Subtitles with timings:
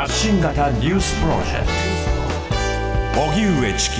[0.00, 1.66] 発信型ニュースプロジェク
[3.14, 3.20] ト。
[3.20, 3.96] 荻上チキ。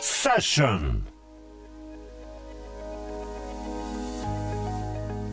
[0.00, 1.06] セッション。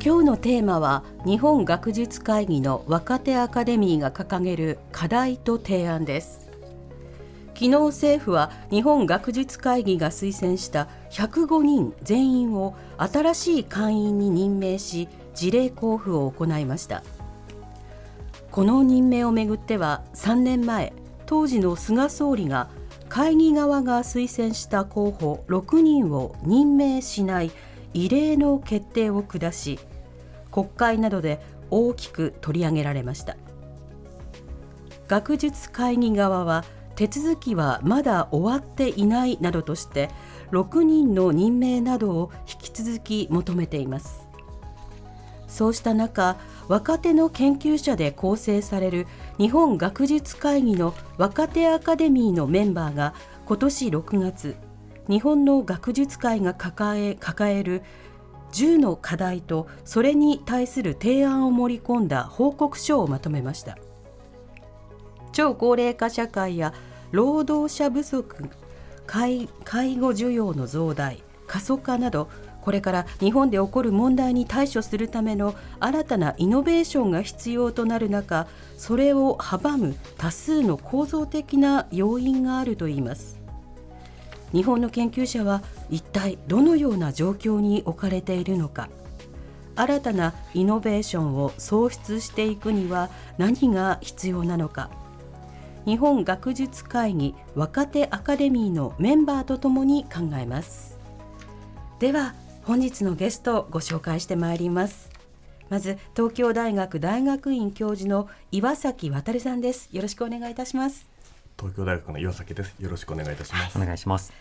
[0.04, 6.52] 今日のテーマは日本学術会議の若手アカデミーが掲げる課題と提案です。
[7.54, 17.02] 昨日政府は日本学術会議が推薦した105人全員を新しい会員に任命し事例交付を行いました。
[18.54, 20.94] この任命をめぐっては3年前
[21.26, 22.70] 当時の菅総理が
[23.10, 27.52] 会議側が推薦した候補6人を任命しない
[27.96, 29.80] 異例の決定を下し
[30.52, 33.38] 国会などで大きく取り上げられました。
[35.08, 36.64] 学術会議側は
[36.96, 40.12] 手続きはまだ終わっていないなどとして
[40.52, 44.28] 6人の任命などを引き続き求めています。
[45.48, 53.14] そうした中若手の研究者で構成される日本学術会議の若手アカデミーのメンバーが
[53.46, 54.56] 今年6月
[55.10, 57.82] 日本の学術会が抱え抱える
[58.54, 63.78] 10の課題とそれに対する提案を盛り込んだ報告書をまとめました。
[65.34, 66.74] 超高齢化社会や
[67.12, 68.50] 労働者不足
[69.06, 72.30] 介護需要の増大過疎化など
[72.64, 78.48] これから日本で起こる問題に対処するための新たなイノベーションが必要となる中
[78.78, 83.38] それを阻む多数の構造的な要因があるといいます。
[84.54, 88.88] 日本の研究者は一体どのような状況に置かれているのか。
[89.76, 94.90] 新たなイノベーションを創出していくには何が必要なのか。
[95.86, 100.98] 日本学術会議若手アカデミーのメンバーとともに考えます。
[102.00, 105.10] では本日のゲストをご紹介してまいります。
[105.70, 109.90] まず東京大学大学院教授の岩崎渉さんです。
[109.92, 111.08] よろしくお願いいたします。
[111.58, 112.74] 東京大学の岩崎です。
[112.80, 114.32] よろしくお願いいたします、お願いします。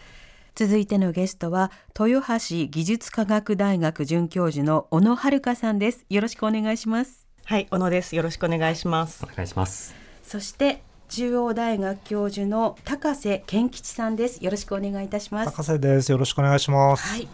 [0.54, 6.04] 続いてのゲストは豊橋技術科学大学准教授の小野遥さんです。
[6.08, 7.26] よろしくお願いします。
[7.44, 8.14] はい小野です。
[8.14, 9.24] よろしくお願いします。
[9.24, 9.97] お願いします。
[10.22, 14.44] そして中央大学教授の高瀬健吉さんです。
[14.44, 15.56] よろしくお願いいたします。
[15.56, 16.12] 高瀬です。
[16.12, 17.08] よろしくお願いします。
[17.08, 17.28] はい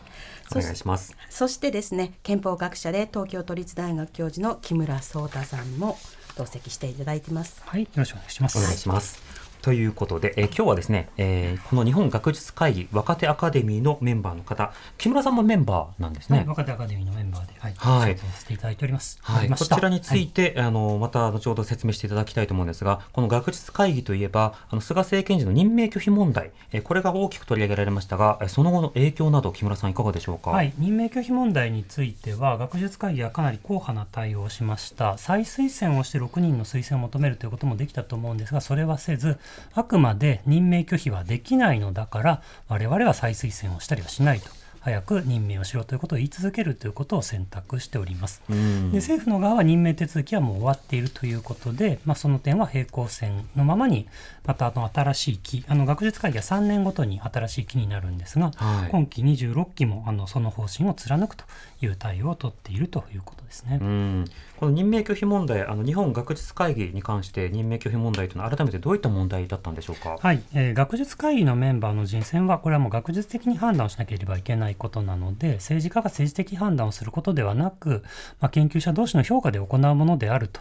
[0.56, 1.16] お願いします。
[1.28, 5.98] そしてですね憲法学者で東京都立大学教授の木村壮太さんも
[6.36, 7.62] 同席していただいてます。
[7.64, 8.58] はいよろしくお願いします。
[8.58, 8.76] お願い。
[8.76, 9.27] します
[9.68, 16.38] ということで、えー、今日はですね、えー、この日本学術会議若手アカデミーのメンバーの方、木村さんもメンバーなんですね。
[16.38, 19.18] はい、若手アカデミーのメンバーで、はい、はい、させていただいております。
[19.20, 30.48] はい、こちらについて、はい、あのまた後ほど説明していただきたいと思うんですが、この学術会議といえば、あの菅政権時の任命拒否問題、えー、これが大きく取り上げられましたが、その後の影響など木村さんいかがでしょうか？
[30.52, 35.18] はい、任命拒否問題については学術会議はかなり硬派な対応をしました。
[35.18, 39.36] 再推薦をして6人の推薦を求めるということもできたと思うんですが、それはせず、
[39.74, 44.48] あくまで任命拒否はできないのだから我々は再推薦をしたりはしないと。
[44.80, 48.42] 早く任命をしろということを言い続けるということを選択しております。
[48.48, 48.54] で
[48.98, 54.06] 政府の側は任命手続きはもう終わっているということで、まあ、その点は平行線のままに
[54.44, 61.44] またあの新しい期あの学術会議は3年ごとに新しい期になるんですが、はい、今期26期もあのその方針を貫くと
[61.80, 63.78] いう対応を取っているということですね。
[64.58, 70.18] この任命拒否問題あの日本学術会議に関して任命拒否問題というのは改めてどういった問題だったんでしょうか？
[70.20, 78.02] はい、えー、学術会議のメンバーの人選はこれはもう学術的に判断をしなければいけないことなので政治家が政治的判断をすることではなく、
[78.40, 80.60] まあ、研究者同士の評価で行うものであると。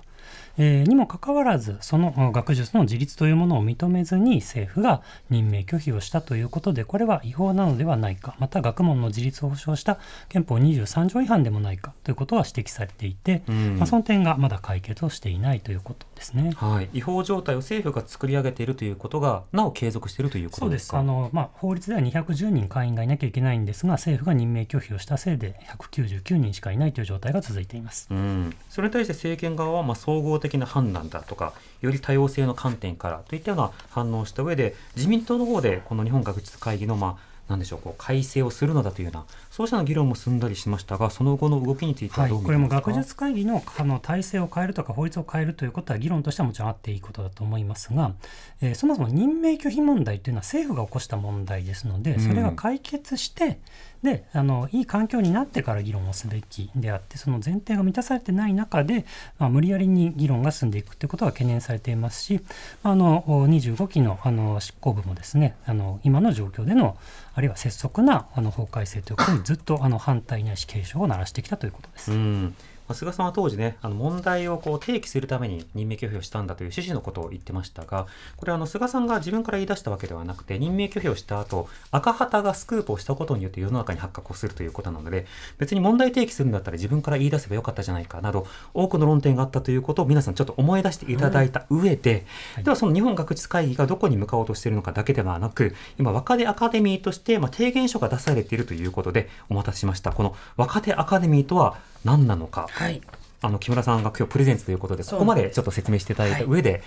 [0.58, 16.52] えー、にもかかわらず、その学術の自立というものを認めずに政府が任命拒否をしたということで、これは違法なのではないか、また学問の自立を保障した憲法23条違反でもないかということは指摘されていて、うん、まあ、その点がまだ解決をしていないということですね。
[16.56, 21.00] はい、違法状態を政府が作り上げているということが、なお継続しているということですか？
[21.00, 28.08] あの、まあ、法律では210人会員がいなきゃいけないんですが、政府が任命拒否をしたせいで199人しかいないという状態が続いています。
[28.10, 39.26] うん、それに対して政権側はまあ総合的的な判断だとかより多様性の観点からといったような反応をした上で自民党の方でこの日本学術会議のまあなんでしょうこう改正をするのだというような
[39.58, 48.14] そうした議論も進んだりしましたがその後の動きについてはどう、はい、これも学術会議のあの体制を変えるとか法律を変えるということは議論としてはもちろんあっていいことだと思いますが、
[48.62, 53.56] えー、そもそも任命拒否問題というのは政府が起こした問題ですのでそれが解決して、うん
[54.04, 59.06] であのいい環境になってから議論をすべきであってその前提が満たされてない中で、
[59.40, 62.42] まあ、無理やりに議論が進んでいくということは懸念されていますし
[62.84, 66.98] あの25期のあの執行部もですねあの今の状況での
[67.34, 72.12] あるいは拙速なあの法改正ということにずっとあの反対ないし警鐘を鳴らしてきたということです。
[72.12, 72.54] うん、
[72.94, 78.08] 菅さんは当時ね、あの問題をこう提起するために任命拒否をしたんだという趣旨のことを言ってましたが、
[78.38, 85.26] これあの菅さんが自分から言い出したわけではなくて、任命拒否をした後、赤旗がスクープをしたことによって世の中に発覚をするということなので、
[85.58, 92.26] 別に問題提起するんだったら自分から言い出せばよかったじゃないかなど、多くの論点があったということを皆さんちょっと思い出していただいた上で、
[92.58, 100.12] うん、ではその日本学術会議がどこに向かおうとしているのかだけではなく、今若手アカデミーとして、まあ、提言書が出されているということでお待たせしました。
[100.12, 102.68] この若手アカデミーとは何なのか。
[102.78, 103.02] はい。
[103.42, 106.82] あの木村さんが今日プレゼンツということで、ここまでちょっと説明していただいた上で、はい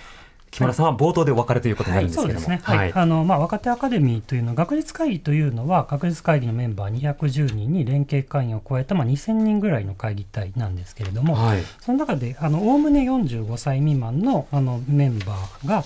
[0.51, 15.83] 木村さんは冒頭でお別れということになるんですけども、はい、はい、あのまあ、若手アカデミーというのは学術会議というのは学術会議のメンバー210人に連携会員を加えた、まあ、2000人ぐらいの会議体なんですけれども、はい、その中でおおむね45歳未満のあのメンバーが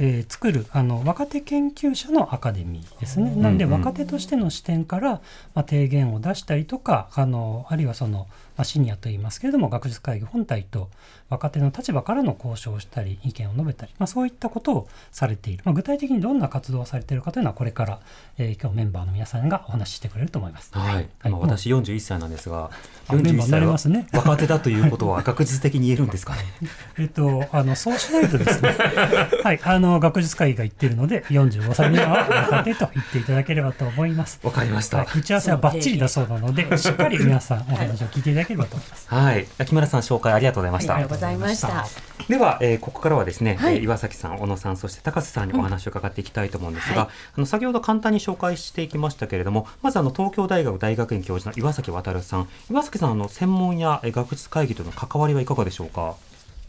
[0.00, 3.34] えー、作るあの若手研究者のアカデミーですね。
[3.34, 5.20] なので若手としての視点から、
[5.54, 8.28] まあ、提言を出したりとかあのあるいはその
[8.64, 10.90] シニアといいますけれども学術会議本体と
[11.30, 18.00] 若手の立場からの交渉をしたり意見を述べたり、まあ、そういったことをされている、まあ、具体的にどんな活動をされているかというのはこれから、
[18.38, 20.70] えー、今日メンバーの皆さんがお話ししてくれると思います。
[20.72, 22.70] はい、はい、今私41歳なんですが
[23.08, 23.78] 41歳は
[24.12, 26.44] 若手だということは学術的に言えるんですかね？
[26.98, 28.74] えっとあのそうしないとですね。
[29.44, 29.60] はい。
[29.62, 34.40] あの学術会議が言っているので45歳には若手と言っていただければと思います。
[34.42, 39.06] わかりました、はい、打ち合わせはバッチリだそうなのでしっかり皆さんお話を聞いていただければと思います。
[39.08, 41.17] はい、木村さん紹介ありがとうございました。
[41.18, 41.86] ざいました。
[42.28, 56.16] では、えー、ここからはですね、はい、岩崎さん、小野さん、そして高瀬さんにお話を伺っていきたいと思うんですが、うんはい、あの先ほど簡単に紹介していきましたけれども、まずあの東京大学大学院教授の岩崎渉さん、岩崎さんあの専門や学術会議との関わりはいかがでしょうか？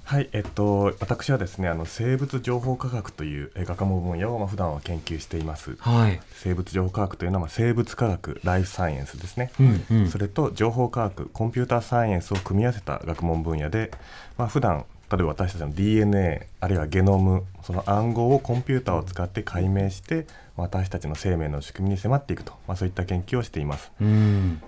[0.09, 5.75] はい、えっと、私はですね、あの生物情報科学という学問分野をまあ普段は研究しています。
[5.75, 9.51] はい、生物情報科学というのはまあ生物科学、ライフサイエンスですね。
[9.59, 13.91] うんうん、それと情報科学、コンピューターサイエンスを組み合わせた学問分野で、
[14.35, 20.25] まあ普段例えば私たちの DNA あるいはゲノムその暗号をコンピューターを使って解明して
[20.61, 23.91] 私たちの生命の仕組みに迫っていくと、まあ、そういった研究をしています。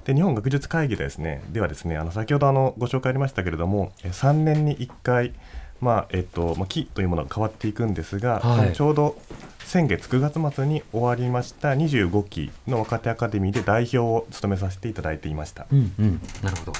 [0.05, 5.33] で日本学術会議でですねではですねあの先ほどあのご紹介ありましたけれども3年に1回
[5.81, 9.17] まあえっとまあ、木というものが変わっていくんですが、はい、ちょうど
[9.65, 15.65] 先月9月末に終わりました25期の若手アカデミーで代表を務めさせていただいていました。
[15.71, 16.73] うんうん、なるほど。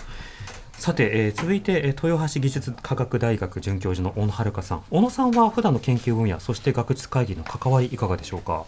[0.73, 4.83] さて、えー、続いて、えー、豊橋技術科学大学准教授の小野遥さん。
[4.89, 8.65] 小野さんは普段の研究分野そして学術会議の関わりいかがでしょうか？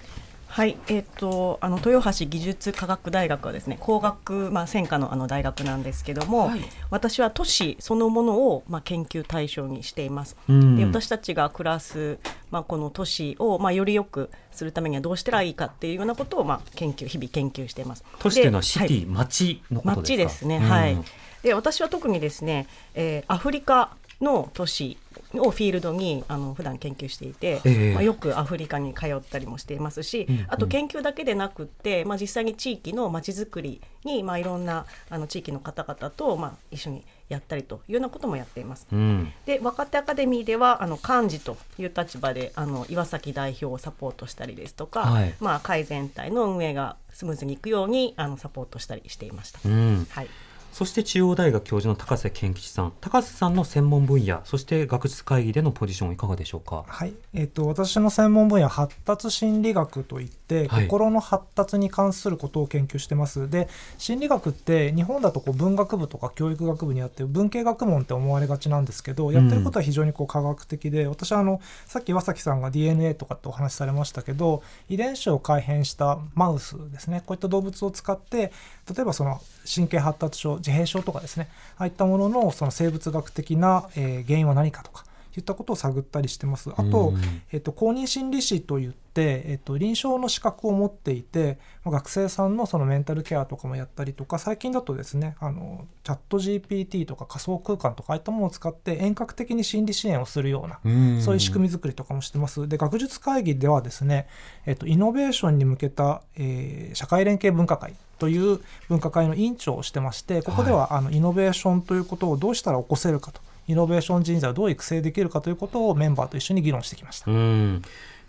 [0.53, 6.61] はい、えっ、ー、とあの豊橋技術科学大学はですね工学まあ専科のあの大学なんですけども、はい、
[6.91, 10.37] 私は都市そのものをまあ研究対象にしています。
[10.47, 12.19] で私たちが暮らす
[12.51, 18.03] まあこの都市をまあより良くするためにはどうしたらいいかっていうようなことをまあ研究日々研究しています。
[18.19, 20.13] 都市というのはシティ、はい、町のことですか？
[20.13, 20.59] 町ですね。
[20.59, 20.97] はい。
[21.41, 24.97] で私は特にですね、えー、アフリカの都市
[25.33, 38.85] をフィールドにあの普段研究していて、えー、まあ、よくアフリカに通ったりもしていますし、うんうん、あと研究だけでなくって、まあ、実際に地域のまちづくりに、まあ、いろんなあの地域の方々と、まあ、一緒にやったりというようなこともやっています。
[38.91, 49.59] うん、で若手アカデミーではあの幹事という立場であの岩崎代表をサポートしたりですとか、はい、まあ、会全体の運営がスムーズにいくようにあのサポートしたりしていました。
[49.65, 50.27] うん、はい
[50.73, 56.83] そして中央大学教授の高瀬健吉さん、高瀬さんの専門分野、そして学術会議でのポジションいかがでしょうか？
[56.87, 63.47] はい、えっ、ー、と私の専門分野発達心理学といって、はい、心の発達に関することを研究してます。
[63.51, 63.69] で、
[63.99, 78.51] 心理学って日本だとこう文学部とか教育学部にあって文系学問って思われがちなんですけど、やってることは非常にこう科学的で、うん、私はあのさっき岩崎さんが DNA とかってお話しされましたけど、遺伝子を改変したマウスですね、こういった動物を使って
[78.91, 85.05] 例えばその神経発達症自閉症とかですねああいったもののその生物学的な、え、原因は何かとか
[85.39, 86.69] いったことを探ったりしてます。
[86.75, 87.13] あと、
[87.51, 100.79] えっと、公認心理師といって、えっと、臨床の資格を持っていて、学生さんのそのメンタルケアとかもやったりとか、最近だとですね、あの、チャット GPT とか仮想空間とか、ああいったものを使って遠隔的に心理支援をするような、
[101.21, 102.67] そういう仕組み作りとかもしてます。
[102.67, 104.27] で、学術会議ではですね、
[104.65, 113.41] えっと、イノベーションに向けた、えー、社会連携分科会という分科会の委員長をしてまして、ここでは、はい、あのイノベーションということをどうしたら起こせるかと。
[113.67, 117.31] イノベーション人材をどう育成できるかということをメンバーと一緒に議論してきました。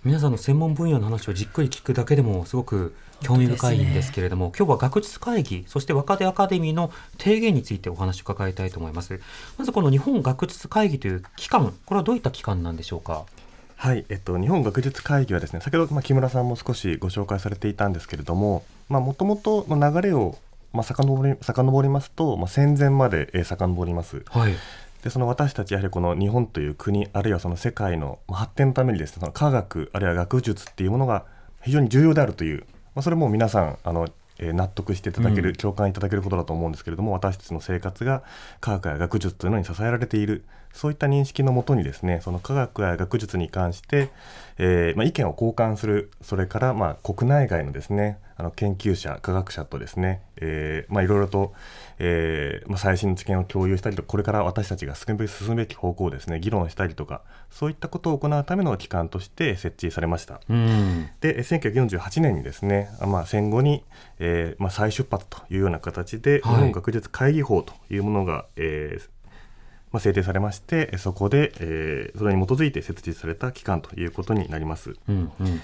[0.04, 9.18] 皆さんの専門分野の話をじっくり聞くだけでもすごく興味深いんですけれども、ね、今日は学術会議そして若手アカデミーの提言についてお話を伺いたいと思います。
[9.56, 13.24] まずこの日本学術会議という機関これはどういった機関なんでしょうか？
[13.76, 20.36] はい、えっと、日本学術会議はですね先ほど、まあ、木村さんも少しご紹介されていたんですけれどももともとの流れを
[20.74, 24.24] まあ、遡り遡りますと、まあ、戦前まで、えー、遡ります。
[24.28, 24.54] はい
[25.04, 31.26] でその私たちやはりこの日本という国あるいはその世界の発展のためにですねその科学あるいは学術っていうものが
[31.62, 32.60] 非常に重要であるという、
[32.94, 34.08] まあ、それも皆さんあの
[34.38, 38.24] え納得していただける、共感いただけることだと思うんですけれども私たちの生活が
[38.60, 44.10] 科学や学術というのに支えられているそういった認識のもとにですねその科学や学術に関して、
[44.58, 51.52] えー、まあ、意見を交換するそれからまあ国内外のですねあの研究者科学者とですね、えー、まあ、いろいろと、
[51.98, 60.40] えー、まあ、最新の知見を共有したりとこれから私たちが進むべき方向をですね議論したりとかそういったことを行うための機関として設置されました。
[60.48, 63.84] で1948年にですね、まあ、戦後に、
[64.18, 69.08] えま再出発というような形で、日本学術会議法というものが、えー
[69.94, 74.96] まあ、制定されましてそこで、えー、それに基づいて設立された機関ということになります。
[75.08, 75.60] うんうん、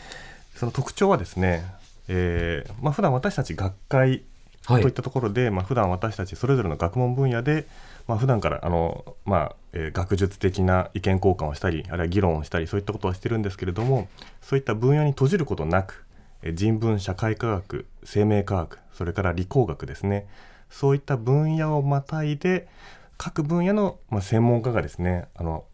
[0.55, 1.65] その特徴はですね、
[2.07, 4.23] えーまあ普段私たち学会
[4.67, 4.83] はい。
[4.83, 7.67] といったところで、まあ普段私たちそれぞれの学問分野で、
[8.07, 14.09] まあ普段からあの、まあえー、学術的な意見交換をしたりあるいは議論をしたりそういったことはしてるんですけれども
[14.41, 16.05] そういった分野に閉じることなく
[16.43, 20.27] え人文社会科学生命科学それから理工学ですね。
[20.71, 22.69] そういった分野をまたいで
[23.17, 25.65] 各分野の、まあ、専門家がですねあの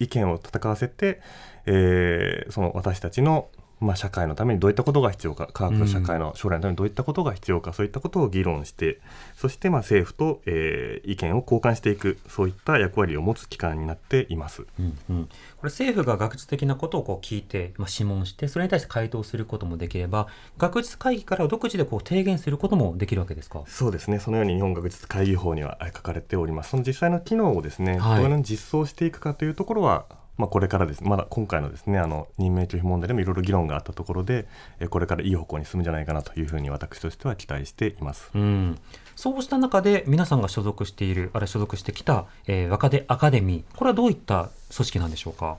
[0.00, 1.22] 意見を戦わせて、
[1.64, 9.00] えー、その私たちのまあ、社会のためにどういったことが必要か科学と社会の将来のためにどういったことが必要か、うん、そういったことを議論して
[9.36, 15.30] そしてまあ政府と、えー、意見を交換していくそういった役割を持つ機関になっています、うんうん、こ
[15.64, 23.62] れ政府が学術的なことをこう聞いて、まあ、諮問してそれに対して回答することもできれば学術会議から独自でこう提言することもできるわけですか？
[23.66, 24.20] そうですね。
[24.20, 26.70] そのように日本学術会議法には書かれております。
[26.70, 34.46] その実際の機能をですね、はい、どのように実装していくかというところはまあ、これからですまだ今回のですねあの任命拒否問題でもいろいろ議論があったところで
[34.90, 38.30] これからいい方向に進むんじゃないかなというふうに私としては期待しています。
[38.34, 38.78] うん
[39.14, 45.56] そうした中で皆さんが所属しているあるいは所属してきた、えー、若手アカデミーこれはどういった組織なんでしょうか？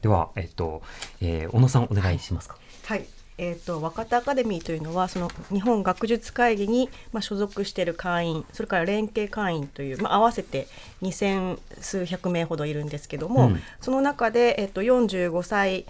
[0.00, 0.82] では、えっと
[1.20, 2.56] えー、小野さんお願いしますか？
[2.86, 3.04] はい
[3.36, 10.68] えーと、若手アカデミーというのはその日本学術会議に、まあ、所属している会員それから連携会員という、まあ、合わせて
[11.02, 15.86] 2000数百名ほどいるんですけども、うん、その中で、えーと、45歳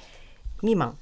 [0.60, 0.96] 未満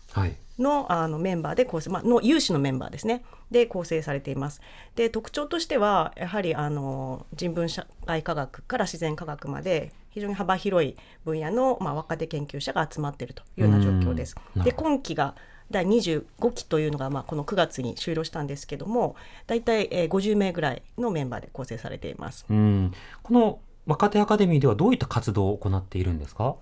[0.59, 3.23] のはい、あのメンバーで構成、まあ、の有志のメンバーですね。
[3.51, 4.61] で構成されています。
[4.97, 14.35] で特徴としてはやはりあの人文社会科学から自然科学まで非常に幅広い分野の、まあ、若手研究者が集まっているというような状況です。
[14.57, 15.35] で今期が
[15.73, 22.47] 第25期というのが、まあ、この9月に終了したんですけども大体、えー、50名ぐらいのメンバーで構成されています。
[22.49, 26.55] うんこの若手アカデミーではどういった活動を行っているんですか？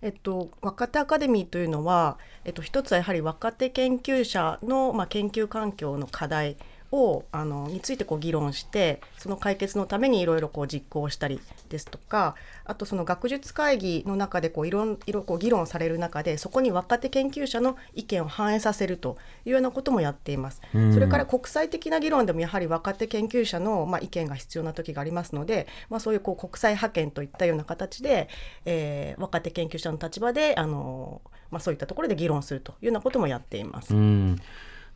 [0.00, 6.56] えっと、若手アカデミーというのは、えっと、一つはやはり若手研究者の、まあ、研究環境の課題
[6.90, 20.60] をあのについてこう議論してその解決のためにいろいろ実行したりですとかあとその学術会議の中でこういろいろこう議論される中でそこに若手研究者の意見を反映させるというようなこともやっています。
[20.92, 28.28] それから国際的な議論でもやはり若手研究者の、まあ、意見が必要な時がありますので、まあ、そういうこう国際派遣といったような形で、
[28.64, 33.94] えー、若手研究者の立場であの、まあ、そういったところで議論するというようなこともやっています。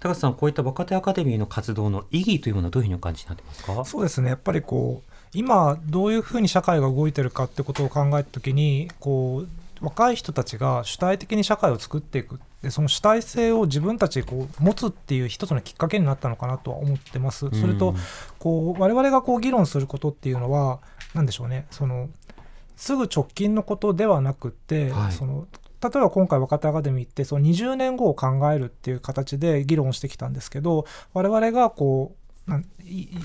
[0.02, 3.84] 高橋さん、こういった若手アカデミーの活動の意義というものはどういうふうにお感じになってますか？
[3.84, 9.48] そうですね、やっぱりこう、今、どういうふうに社会が動いてるかってことを考えたときに、こう、
[9.80, 17.50] 若い人たちが主体的に社会を作っていくでその主体性を自分たちでこう持つっていう一つのきっかけになったのかなとは思ってます。
[17.50, 17.96] それと
[18.38, 20.78] こう我々がこう議論することっていうのは
[21.14, 21.66] 何でしょうね。
[21.72, 22.08] その
[22.76, 25.48] すぐ直近のことではなくて、はい、その
[25.82, 32.60] 例えば今回若手アカデミーってその20年後を考えるっていう形で議論してきたんですけど我々がこう言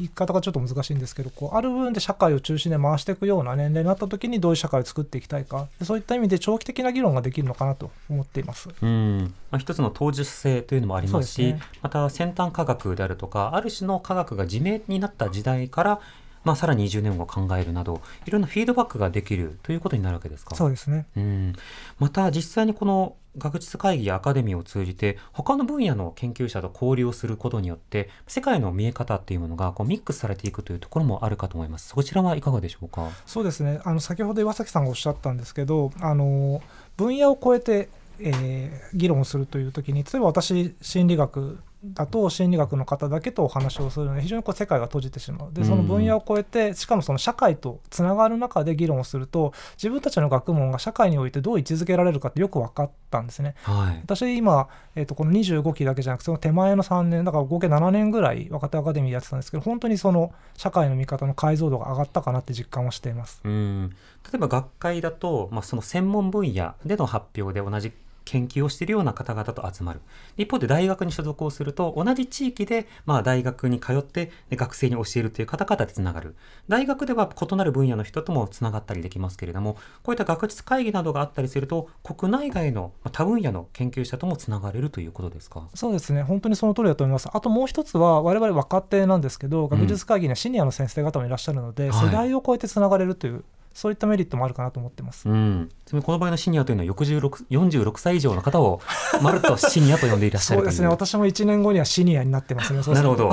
[0.03, 5.67] い方がちょっと難しいんですけどこうある部分で社会を中心で回していくような年齢になった時にどういう社会を作っていきたいか。
[5.81, 8.69] そういった意味で長期的な議論ができるのかなと思っています。
[8.81, 15.99] うん、まあ、一つの当事性というのもありますし、ね、また先端科学であるとかある種の科学が自明になった時代から
[16.43, 20.55] まあ、さらに20年後考えるなどいろんなフィードバックができるということになるわけですか。
[20.55, 21.53] そうですね、うん、
[21.99, 31.89] また実際にこの学術会議やアカデミーを通じて他の分野の研究者と交流をすることによって世界の見え方っていうものがこうミックスされていくというところもあるかと思います。
[31.89, 33.09] そちらはいかがでしょうか。
[33.25, 33.79] そうですね。
[33.83, 36.61] あの先ほど岩崎さんがおっしゃったんですけどあの
[36.95, 37.89] 分野を超えて
[38.19, 41.59] えー、議論するという時に例えば私心理学
[41.93, 53.55] だと心理学の方だけとお話をするので非常にこう世界が閉じてしまうでその分野を超えてしかもその社会とつながる中で議論をすると自分たちの学問が社会においてどう位置づけられるかってよく分かったんですね。
[53.63, 63.41] はい、私今、えー、とこの25期だけじゃなくてその手前の3年だから合計7年ぐらい若手アカデミーやってたんですけど本当にその社会の見方の解像度が上がったかなって実感をしています。
[63.43, 63.95] うん
[64.31, 67.93] 例えば学会だと、まあ、その専門分野での発表で同じ
[68.27, 70.01] 研究をしているような方々と集まる。
[70.35, 76.35] 一方で大学に所属をすると、同じ地域で、まあ、大学に通って学生に教えるという方々でつながる。
[76.67, 85.69] 大学では異なる分野の人ともつながったりできますけれども、こういった学術会議などがあったりすると、国内外の多分野の研究者ともつながれるということですか？
[85.73, 87.29] そうですね、本当にその通りだと思います。
[87.31, 93.43] あともう一つは、我々若手なんですけど、学術会議にはシニアの先生方もいらっしゃるので、うん、世代を超えてつながれるという
[93.77, 95.29] そういったメリットもあるかなと思ってます。
[95.29, 98.81] うん、ちなみにこの場合のシニアというのは66 46歳以上の方を
[99.21, 100.87] まるっとシニアと呼んでいらっしゃるそうですね。
[100.87, 102.81] 私も1年後にはシニアになってますね。
[102.81, 103.29] なるほど。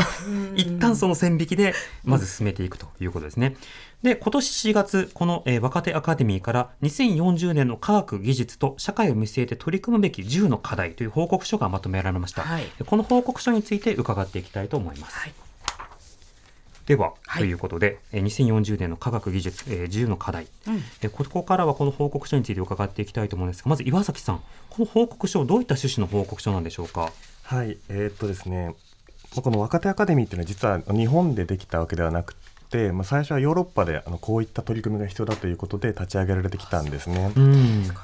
[0.54, 1.72] 一旦その線引きで
[2.04, 3.56] まず進めていくということですね。
[4.02, 12.42] で、今年4月、この、えー、若手アカデミーから2040年の科学技術と社会を見据えて取り組むべき10の課題という報告書がまとめられました。
[12.42, 15.16] はい、この報告書について伺っていきたいと思います。
[15.16, 15.43] はい
[16.86, 27.12] では、はい、ということで、え2040年の科学技術、えー、自由の課題、うん、えここからはこの報告書について伺っていきたいと思うんですがまず岩崎さんこの報告書どういった趣旨の報告書なんでしょうか？
[27.44, 27.78] はい。
[27.88, 28.74] えー、っとですね
[29.34, 32.36] この若手アカデミーっていうのは実は日本でできたわけではなく
[32.70, 37.32] て、まあ、最初はヨーロッパであのこういった取り組みが必要だということで立ち上げられてきたんですね。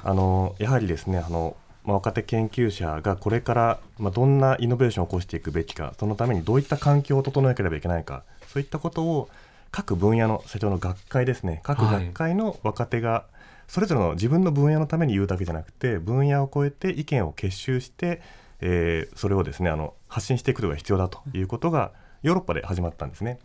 [0.02, 9.28] あのやはりですねあのまあ、若手研究者がこれから、まあ、どんなイノベーションを起こしていくべきかそのためにどういった環境を整えなければいけないかそういったことを
[9.70, 13.24] 各分野の社長の学会ですね各学会の若手が
[13.68, 18.20] それぞれの自分の分野のために言うだけじゃなくて分野を超えて意見を結集して、
[18.60, 21.92] えー、それをですねあの発信していくことが必要だということが
[22.22, 23.38] ヨーロッパで始まったんですね。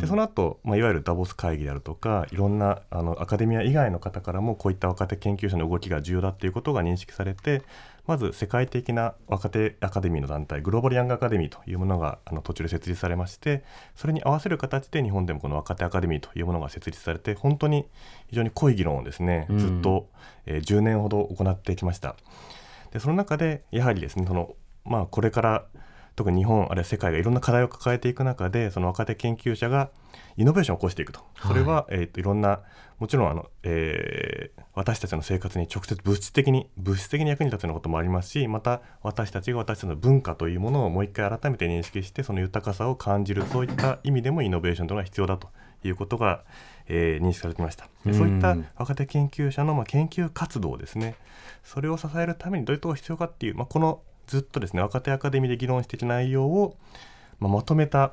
[0.00, 7.62] でその後、まあいわゆるダボス会議であるとかいろんなあのアカデミア以外の方からもこういった若手研究者の動きが重要だということが認識されて
[8.06, 13.62] まず世界的な若手アカデミーの団体グローバル・ヤング・アカデミーというものがあの途中で設立されまして
[13.94, 17.86] それに合わせる形で日本でもこの若手アカデミーというものが設立されて本当に
[18.28, 20.08] 非常に濃い議論をですねずっと、
[20.46, 22.16] えー、10年ほど行ってきました。
[22.92, 25.64] でその中でやはりですねその、まあ、これから
[26.16, 29.90] 特に日本あるいは世界がいろんな課題を抱えていく中でその若手研究者が
[30.36, 31.20] イノベーションを起こしていくと。
[31.46, 32.60] それは、はいえーと、いろんな
[32.98, 45.48] もちろんあの、えー、私たちの生活に直接物質的に物質的に役に立つようなこともありますしまた私たちが私たちの文化というものをもう一回改めて認識してその豊かさを感じるそういった意味でもイノベーションというのが必要だと
[45.84, 46.44] いうことが、
[46.86, 47.88] えー、認識されてきました。
[48.06, 51.16] でそういった若手研究者の、まあ、研究活動ですね。
[51.64, 56.76] それを支えるためにどういうことが必要かっていう、まあ、このずっとですね若手アカデミーで議論していた内容を、
[57.38, 58.12] まあ、まとめた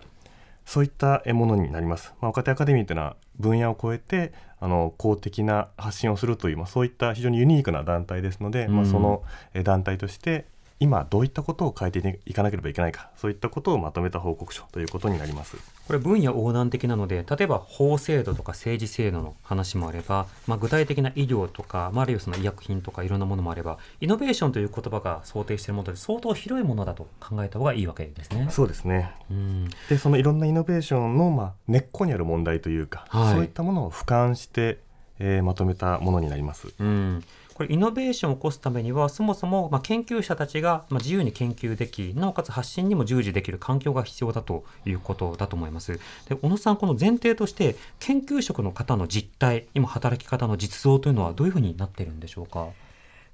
[0.65, 2.13] そういったものになります。
[2.22, 9.24] まあ、若手アカデミーというのは分野を超えてあの公的な発信をするという、まあ、そういった非常にユニークな団体ですので、うん、まあ、その
[9.63, 10.45] 団体として
[10.80, 15.58] 今どういったことを変えていかなければいけないかそういったことをまとめた報告書ということになります。
[15.88, 28.48] これ分野横断的なので例えば法制度とか政治制度の話もあれば、まあ、具体的な医療とか、まあ、あるいはその医薬品とかいろんなものもあればイノベーションという言葉が想定しているもので相当広いものだと考えた方がいいわけですね。
[28.50, 34.80] そうですね、うん、でそのいろんなイノベーションの、まあ、根っこにある問題というか、はい、そういったものを俯瞰して、
[35.18, 36.68] えー、まとめたものになります。
[36.80, 37.24] うん
[37.60, 46.00] これイノベーションを起こすためにはそもそもま研究者たちがま自由に研究できなおかつ発信にも従事できる環境が必要だということだと思います。
[46.30, 52.69] で小野さんこの前提として研究職の方の実態今働き方の実像というのはどういうふうになっているんでしょうか？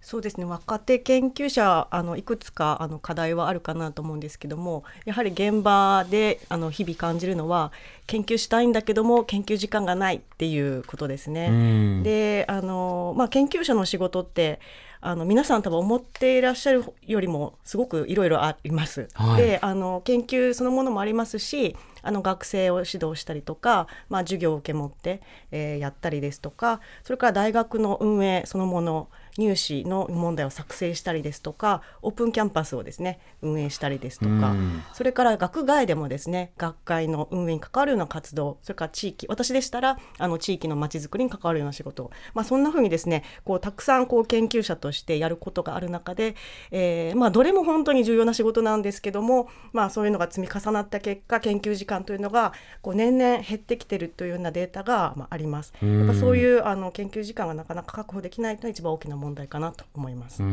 [0.06, 7.72] そうですね若手研究者あのいくつかあの課題はあるかなと思うんですけどもやはり現場であの日々感じるのは
[8.06, 12.04] 研究したいんだけども研究時間がないっていうことですね。
[12.04, 14.60] であの、まあ、研究者の仕事って
[15.02, 19.08] あの皆さん多分思っていらっしゃるよりもすごくいろいろあります。
[19.14, 34.54] はい、であの研究そのものもありますしあの学生を指導したりとか、まあ、授業を受け持って、えー、やったりですとかそれから大学の運営そのもの入試の問題を作成したりですとかオープンキャンパスをですね運営したりですとか
[34.94, 46.36] それから学外でもですね学会の運営に関わるような活動それから地域私でしたらあの地域のまちづくりに関わるような仕事まあ、そんなふうにですねこうたくさんこう研究者としてやることがある中で、
[46.72, 55.74] えーまあ、どれも本当に重要な仕事なんですけども、まあ、そういうのが積み重なった結果研究時間間というのがこう年々減ってきているというようなデータが、まあ、あります。
[55.82, 60.44] やっぱそういうあの研究時間がなかなか確保できないというのが一番大きな問題かなと思います。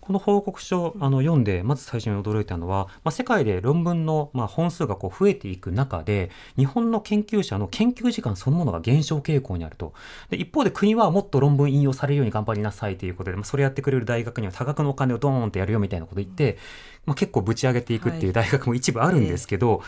[0.00, 9.92] この報告書あの読んでまず最初に驚いたのは、まあ、世界で論文の、まあ、本数がこう増えていく中で日本の研究者の研究時間そのものが減少傾向にあると。
[10.30, 16.58] で一方で国はもっと論文引用されるように頑張りなさいということで、まあ、それやってくれる大学には多額のお金をドーンってやるよみたいなこと言って、
[17.04, 19.86] まあ、結構ぶち上げていくっていう大学も一部あるんですけど、はい、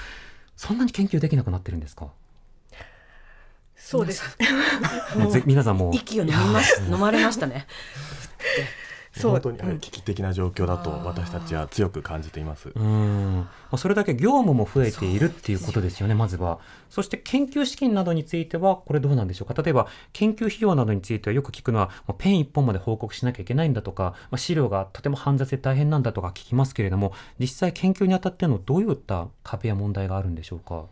[0.56, 2.08] そんなに研究できなくなってるんですか？
[3.90, 4.22] そうです。
[5.46, 6.60] 皆さんも息を飲みま
[6.94, 7.66] 飲まれましたね。
[9.22, 12.68] 本当に危機的な状況だと私たちは強く感じています。
[12.74, 13.48] うん
[13.78, 16.58] それだけ業務も増えているっていうことですよね、まずは。
[16.90, 19.60] そして研究資金などについては、これどうなんでしょうか？
[19.62, 30.84] 例えば、研究費用などについてはよく聞くのは、ペン一本まで報告しなきゃいけないんだとか、まあ、資料がとても煩雑で大変なんだとか聞きますけれども、実際研究にあたってのどういった壁や問題があるんでしょうか？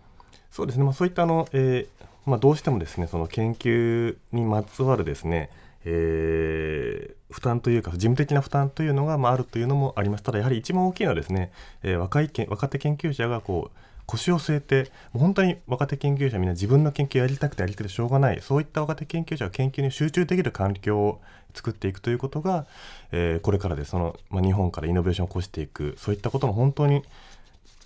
[0.50, 5.51] そうですね、まあ、そういったあの、えーまあ、どうしてもですねその研究にまつわるですね
[5.89, 10.25] えー、負担というか事務的な負担というのが、まあ、あるというのもあります。
[10.25, 11.53] ただやはり一番大きいのはですね、
[11.85, 21.21] えー、若い若手研究者がこう腰を据えて本当に若手研究者みんな自分の研究やりたくてやりたくてしょうがないそういった若手研究者が研究に集中できる環境を
[21.55, 22.67] 作っていくということが、
[23.11, 27.03] えー、これからでその、まあ、日本からイノベーションを起こしていくそういったことも本当に、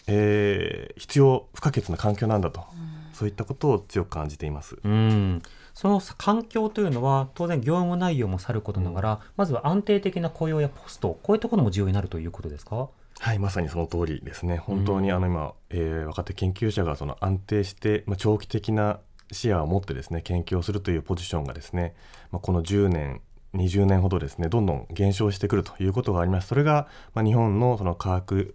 [0.08, 4.78] えー、必要不可欠な環境なんだと、うん、そういったことを強く感じています。
[4.82, 5.42] うん。
[5.74, 12.88] その環境というのは当然業務内容もさることながら、まずは安定的な雇用やポストこういうところも重要になるということですか？
[13.18, 14.56] はいまさにその通りですね。
[14.56, 21.94] 本当にあの今、えー、若手研究者がその安定して、まあ、長期的な視野を持ってですね研究をするというポジションがですね、
[22.30, 23.20] まあ、この10年
[23.54, 26.48] 20年ほどですねどんどん減少してくるということがあります。
[26.48, 28.54] それが、まあ、日本のその科学、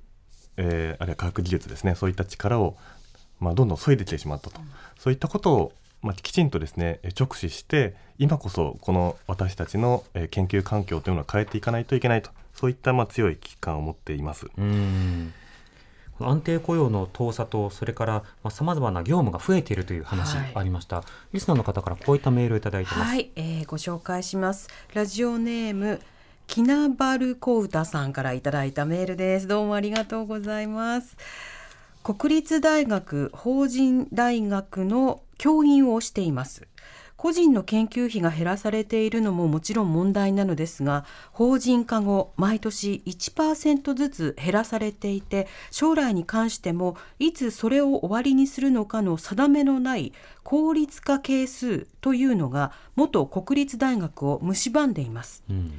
[0.57, 2.77] えー、あるいは科学技術ですねそういった力を、
[3.39, 4.61] まあ、どんどん削いできてしまったと、
[4.97, 5.71] そういったことを
[6.01, 12.29] まあ、きちんとですね直視して今こそこの私たちの研究環境というのを変えていかないといけないと。
[12.53, 14.47] そういったまあ強い危機感を持っています。
[14.57, 15.33] うん。
[16.19, 24.69] 安定雇用の遠さとそれからさまざ、まな業務が増えているという話ありました、はい、リスナーの方からこういったメールをいただいてます、はい、えー、ご紹介します。
[24.93, 25.99] ラジオネーム
[26.47, 29.47] キナバルコウタさんからいただいたメールです。
[29.47, 31.17] どうもありがとうございます
[32.05, 36.67] 国立大学法人大学の教員をしています
[37.15, 50.13] 個人の研究費が減らされているのももちろん問題なのですが法人化後毎年1%ずつ減らされていて将来に関してもいつそれを終わりにするのかの定めのない
[50.43, 55.43] 効率化係数というのが元国立大学を蝕んでいます。
[55.49, 55.73] うん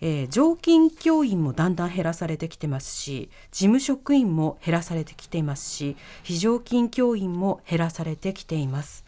[0.00, 9.04] えー、常勤教員もだんだん減らされてきてますし事務職員も減らされてきていますし非常勤教員も減らされてきています。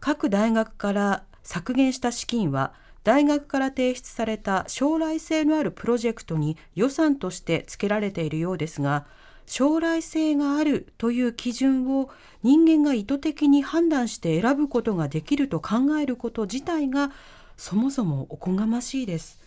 [0.00, 9.06] 各大学から削減した資金は大学から提出された将来性のあるプロジェクトに予算として付けられているようですが
[9.46, 12.10] 将来性があるという基準を
[12.42, 17.12] 人間が意図的に判断して選ぶことができると考えること自体が
[17.56, 19.40] そもそもおこがましいです。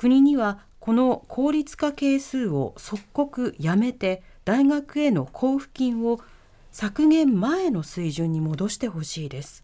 [0.00, 6.20] 国にはこの効率化係数を即刻やめて大学への交付金を
[6.72, 9.62] 削減前の水準に戻してほしいです。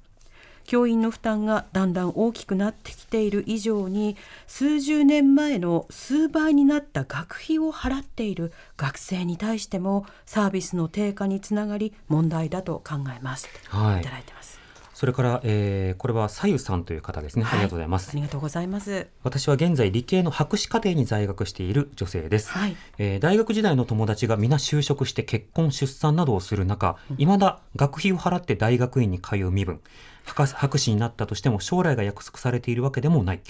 [0.65, 4.15] 教員の負担がだんだん大きくなってきている以上に
[4.47, 14.66] 数十年前の数倍になった学費を払っている学生に対してもサービスの低下につながり問題だと考えます、はい、いただいてます
[14.97, 18.09] それから、えー、これはさゆさんという方ですね、はい、ありがとうございます。
[18.13, 19.09] ありがとうございます。
[19.25, 22.49] 私は現在理系の博士課程に在学している女性です。
[22.49, 29.83] はい、えー、大学時代の友達が皆就職して結婚出産などをする中、い、ま、だ学費を払って大学院に通う身分。
[30.25, 33.41] 博士になったとしても将来が約束されているわけでもない。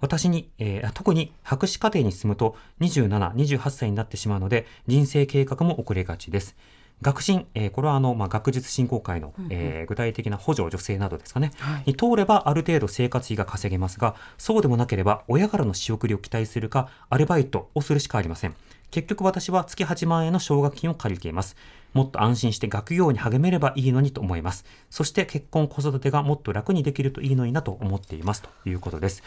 [0.00, 6.56] 私に、えー、特に博士課程に進むと27、28歳になってしまうので人生計画も遅れがちです。
[7.00, 18.54] 学進、えー、これはあの、まあ、学術振興会の、うんうん、えー、具体的な補助助成などですかね、はい、に通ればある程度生活費が稼げますがそうでもなければ親からの仕送りを期待するかアルバイトをするしかありません。
[18.90, 21.56] 結局私は月8万円の奨学金を借りています
[21.92, 24.64] もっと安心して学業に励めればいいのにと思います。
[24.90, 29.22] そして結婚、子育てがもっと楽にできるといいのになと思っていますということです。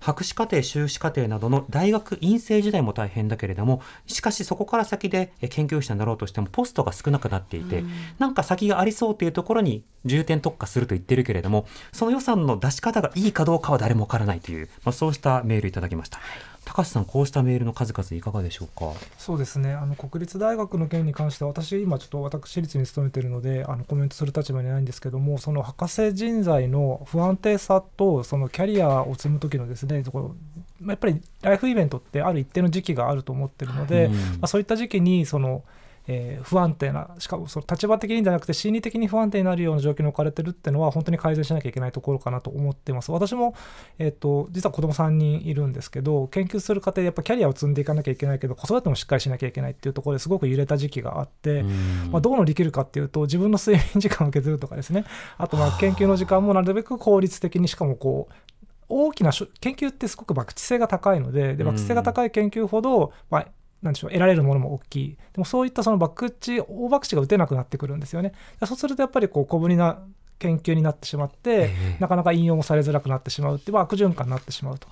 [0.00, 7.84] 博士課程、修士課程などの大学院生時代も大変だけれども、しかしそこから先で研究者になろうとしてもポストが少なくなっていて、
[8.18, 16.20] なんか先がありそうというところに重点特化すると言ってるけれども、その予算の出し方がいいかどうかは誰もわからないという、まあ、そうしたメールいただきました。
[16.66, 18.92] 高橋さん、こうしたメールの数々いかがでしょうか？
[19.16, 19.72] そうですね。
[19.72, 30.34] あの国立大学の件に関しては、私今ちょっと私立に勤めているので、あのコメントする立場にないんですけども、その博士人材の不安定さとそのキャリアを積む時のですね、こ
[30.84, 35.62] やっぱりライフイベントってある一定の時期があると思ってるので、うん、まあ、そういった時期にその
[36.08, 43.10] えー、不安定なしかもその立場的にじゃなくて心理的に不安定になるような状況に置かれてるっていうのは本当に改善しなきゃいけないところかなと思ってます。
[43.10, 43.54] 私も、
[43.98, 51.62] えーと、実は子供3人いるんですけど研究する過程でやっぱキャリアを積んでいかなきゃいけないけど子育てもしっかりしなきゃいけないっていうところですごく揺れた時期があって、
[52.10, 55.04] まあ、どう乗り切るかっていうと自分の睡眠時間を削るとかですね。
[55.38, 58.34] あとまあ研究の時間もなるべく効率的にしかもこう
[58.88, 63.48] 大きな研究ってすごく博打性が高いのでで博打性が高い研究ほど、まあ、
[63.82, 65.16] なんでしょう得られるものも大きい。
[65.32, 68.32] でもそういったその博打大博打が打てなくなってくるんですよね。
[68.64, 69.98] そうするとやっぱりこう小ぶりな
[70.38, 74.88] 研究になってしまって、えー、なかなか引用もされづらくなってしまうっていう悪循環になってしまうと。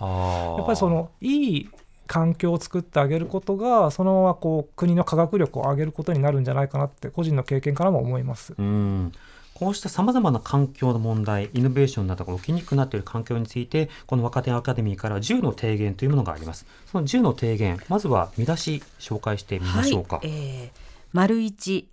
[0.58, 1.70] やっぱりそのいい
[2.06, 8.54] 環境を作ってあげることがそのままこう国の科学力を上げることになるんじゃないかなって個人の経験からも思います。
[8.58, 9.12] うん
[9.54, 16.66] こうしたさまざまな環境の問題、イノベーションなどが起きにくくなっている環境について、この若手アカデミーから10の提言というものがあります。
[16.90, 20.16] その10の提言、まずは見出し紹介してみましょうか。
[20.16, 20.70] はい、えー、
[21.12, 21.84] 丸1、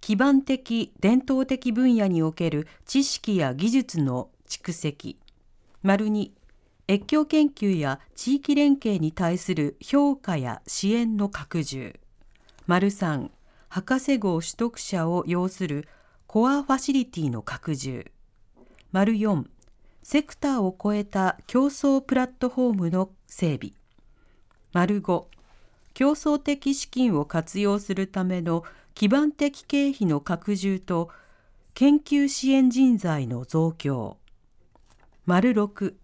[0.00, 5.16] 基盤的、伝統的分野における知識や技術の蓄積。
[5.82, 6.30] 丸2、
[6.88, 11.94] 越境研究や地域連携に対する評価や支援の拡充。
[12.66, 13.30] 丸3、
[13.68, 15.88] 博士号取得者を要する
[16.28, 18.04] コアファシリティの拡充。
[18.90, 19.44] 丸4、
[20.02, 23.72] セクターを超えた競争プラットフォームの整備。
[24.72, 25.24] 丸5、
[25.94, 31.10] 競争的資金を活用するための基盤的経費の拡充と
[31.74, 34.16] 研究支援人材の増強。
[35.26, 35.94] 丸6、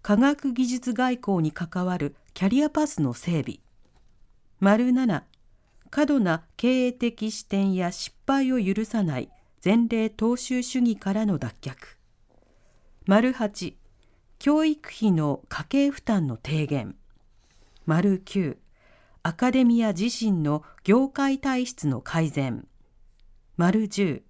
[0.00, 3.58] 科学技術外交に関わるキャリアパスの整備。
[4.60, 5.22] 丸7、
[5.90, 9.28] 過度な経営的視点や失敗を許さない
[9.62, 11.74] 前例踏襲主義からの脱却。
[13.04, 13.74] 丸8、
[14.38, 16.96] 教育費の家計負担の低減。
[17.84, 18.56] 丸9、
[19.22, 22.66] アカデミア自身の業界体質の改善。
[23.58, 24.22] 丸10、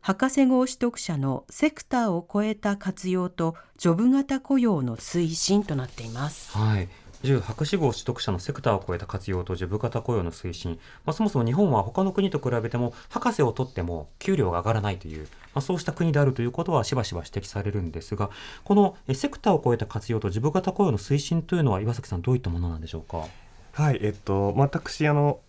[0.00, 6.56] 博士号取得者のセクターを超えた活用とジョブ型雇用の推進となっています。
[6.56, 6.88] はい。
[7.22, 18.30] 10博士号取得者のセクターを超えた活用とジョブ型雇用の推進、まあ、そもそも日本は他の国と比べても博士を取っても給料が上がらないという、まあ、そうした国であるということはしばしば指摘されるんですが
[18.64, 23.26] このセクターを超えた活用とジョブ型雇用の推進というのは岩崎さんどういったものなんでしょうか？
[23.72, 25.40] はいえっと、私あの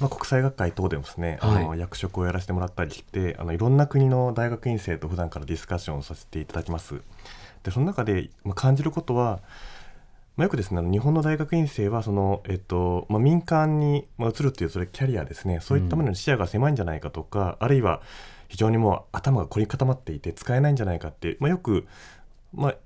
[0.00, 7.00] まあ、国際学会等でもですね、はい、あの役職をやらせてもらったりしてあのいろんな国の大学院生と普段からディスカッションをさせていただきます。
[7.62, 9.40] でその中で、まあ、感じることは
[10.38, 15.58] まあ、よくですね日本の大学院生はその、えっとまあ、民間に移るっていうそれキャリアですね。
[15.60, 18.00] そういったものの視野が狭いんじゃないかとか、うん、あるいは
[18.46, 21.88] 非常にもう頭が凝り固まっていて使えないんじゃないかって、まあ、よく、
[22.54, 22.76] まあ、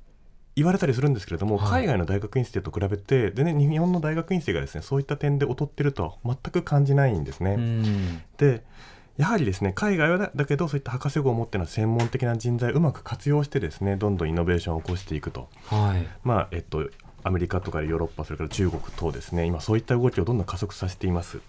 [0.57, 7.59] 言われたりするんですけれども、はい、海外の大学院生と比べてで、ね、日本の大学院生がですねそういった点で劣ってるとは全く感じないんですね。
[8.39, 8.65] で
[9.19, 16.89] やはりですね海外はだけどそういった博士号を持っての専門的な人材をうまく活用してですねどんどんイノベーションを起こしていくと、はい、まあえっと
[17.25, 19.45] アメリカとかヨーロッパそれから中国等ですね。
[19.45, 21.41] 今そういった動きをどんどん加速させています。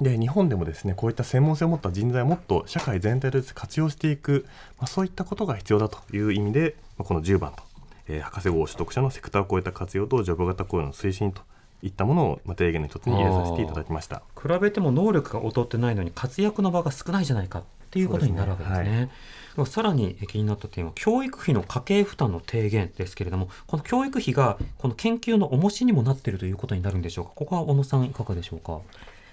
[0.00, 4.44] で日本でもですねこういった専門性を持った人材をもっと社会全体で活用していく、
[4.78, 7.62] まあ、そういったことが必要だという意味で、まあ、この10番と、
[8.08, 11.42] えー、博士号取得者のセクターを超えた活用とジョブ型雇用の推進と
[11.82, 14.22] いったものを、まあ、提言の一つに入れさせていただきました。
[14.40, 19.10] 比べても能力が劣ってないのに活躍の場が少ないじゃないかっていうことになるわけですね。
[19.64, 27.30] さらに気になった点は教育費の家計負担の低減ですけれどもこの教育費がこの研究の重しにもなっているということになるんでしょうか？
[27.34, 28.80] ここは小野さんいかがでしょうか？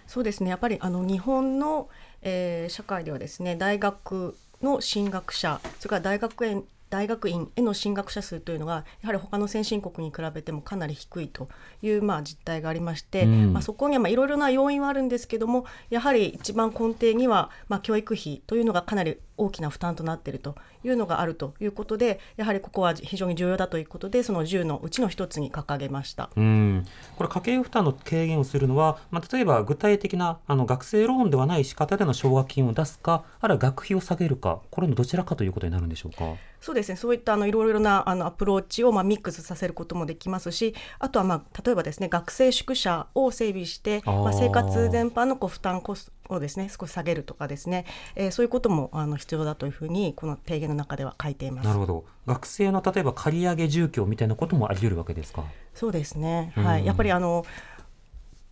[0.08, 0.50] そうですね。
[0.50, 1.90] やっぱりあの日本の、
[2.22, 6.62] えー、社会ではですね大学の進学者それから大学へ
[6.94, 11.50] 大学院への進学者数というのがやはり他の先進国に比べてもかなり低いと
[11.82, 26.30] いうまあ実態がありまして、うん、まあ、そこにはいろいろな要因はあるんですけどもやはり一番根底にはまあ教育費というのがかなり大きな負担となっているというのがあるということでやはりここは非常に重要だということでその10のうちの一つに掲げました。
[26.36, 26.86] うん。
[27.18, 36.36] これ家計負担の軽減をするのは、まあ、例えば具体的なあの学生ローンではない仕方での奨学金を出すかあるいは学費を下げるかこれのどちらかということになるんでしょうか？
[36.62, 36.96] そうですね。
[36.96, 51.68] そういったあのいろいろなあのアプローチをまあミックスさせることもできますしあとはまあ例えばですね学生宿舎を整備してまあ生活全般のこう負担コスをですね少し下げるとかですね、えー、そういうこともあの必要だというふうにこの提言の中では書いています。
[51.68, 52.06] なるほど。
[52.26, 55.44] 学生の例えば借り上げ住居みたいなこともあり得るわけですか？
[55.74, 57.46] そうですね、はい、やっぱりあの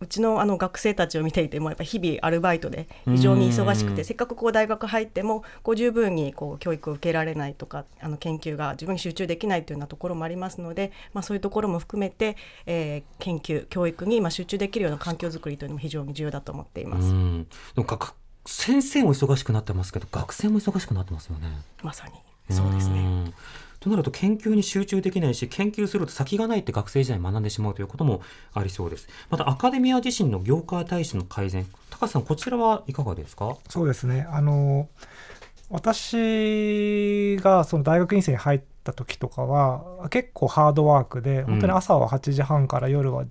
[0.02, 12.36] うちのあの学生たちを見ていてもやっぱ日々アルバイトで非常に忙しくてせっかくこう大学入ってもこう十分にこう教育を受けられないとかあの研究が自分に集中できないというようなところもありますので、まあ、そういうところも含めて、
[12.66, 17.12] えー、研究教育にまあ集中できるような環境づくりというのも非常に重要だと思っています。
[18.44, 21.48] 先生も忙しくなってますけど学生も忙しくなってますよね。
[21.80, 22.14] まさに
[22.52, 23.32] そうですね。
[23.82, 28.22] となると研究に集中できないし研究すると先がないって学生時代に学んでしまうということも
[28.54, 29.08] ありそうです。
[29.28, 33.56] またアカデミア自身の業界対処の改善高橋さんこちらはいかがですか？
[33.68, 34.26] そうですね。
[34.30, 34.88] あの
[35.70, 43.24] 私がその大学院生に入った時とかは結構ハードワークで本当に朝は8時半から夜は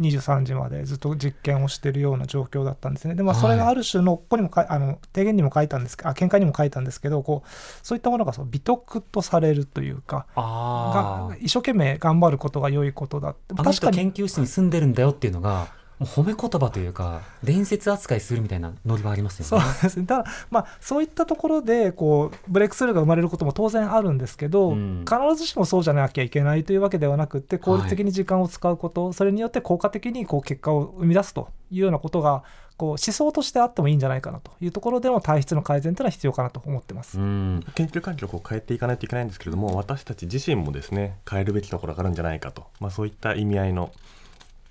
[0.00, 3.14] 23時までずっと実験をしているような状況だったんですね。
[3.14, 7.48] でまあ、それがある種の、ここにもあの提言にも書いたんですけどあ見解にも書いたんですけどこう
[7.82, 13.54] そういったものがその美徳とされるというかが一生懸命頑張ることが良いことだって。
[13.54, 13.96] 確かに。
[13.98, 15.68] 研究室に住んでるんだよっていうのが
[16.00, 19.64] 褒め言葉というか伝説扱いするみたいなノリはありますよね。
[19.64, 20.06] そうですね。
[20.06, 32.44] ただ、まあ、そういったところでこうブレイクスルーが生まれることも当然あるんですけど、うん、必ずしもそうじゃなきゃいけないというわけではなくて効率的に時間を使うこと、はい、それによって効果的にこう結果を生み出すというようなことが
[32.76, 34.52] こう思想としてあってもいいんじゃないかなと。
[34.60, 37.16] いうところでの体質の改善というのは必要かなと思ってます。
[37.16, 43.90] 研究環境を変えていかないといけないんですけれども私たち自身もですね変えるべきところがあるんじゃないかと、まあ、そういった意味合いの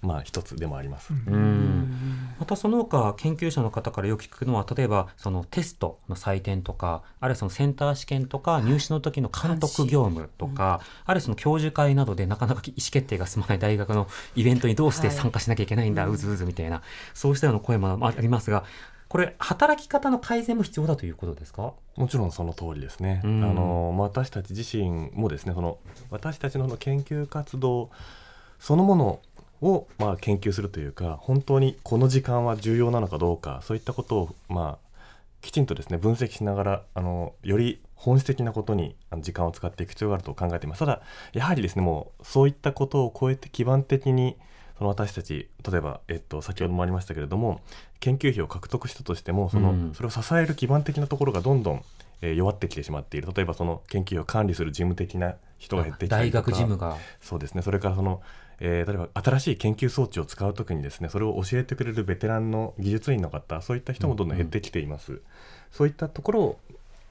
[0.02, 1.12] まあ、一つでもあります。
[2.40, 16.84] またその他研究者の方からよく聞くのは例えばそのテストの採点とかあるいはそのセンター試験とか入試の時の監督業務とか、あるいはその教授会などでなかなか意思決定が進まない大学のイベントにどうして参加しなきゃいけないんだ、うずうずみたいな
[17.14, 18.64] そうしたような声もありますが
[19.08, 21.74] これ働き方の改善も必要だということですか？
[21.96, 23.22] もちろんその通りですね。
[23.24, 25.80] あの私たち自身もですねその
[26.12, 27.90] 私たちの研究活動
[28.60, 29.20] そのもの
[29.62, 34.88] をまあ研究するというか本当にこの時間は重要なのかどうかそういったことをまあ
[35.42, 40.80] きちんとですね分析しながらあのより本質的なことに時間を使っていく必要があると考えています。
[40.80, 41.02] ただ
[41.34, 44.38] やはりですねもうそういったことを超えて基盤的に
[44.78, 47.62] その私たち例えば、えっと、先ほどもありましたけれども
[48.00, 51.84] 研究費を獲得したとしてもその、うん、それを支える基盤的なところがどんどん、
[52.22, 53.30] えー、弱ってきてしまっている。
[53.34, 56.42] 例えばその研究費を管理する事務的な人が減ってきたりとか。
[56.42, 56.98] 大学事務が。
[57.22, 57.64] そうですね。
[57.64, 58.22] それからその
[58.60, 65.24] えー、例えば新しい研究装置を使うときにですねそれを教えてくれるベテランの技術員の方そういった人もどんどん減ってきています、うんうん、
[65.72, 66.60] そういったところを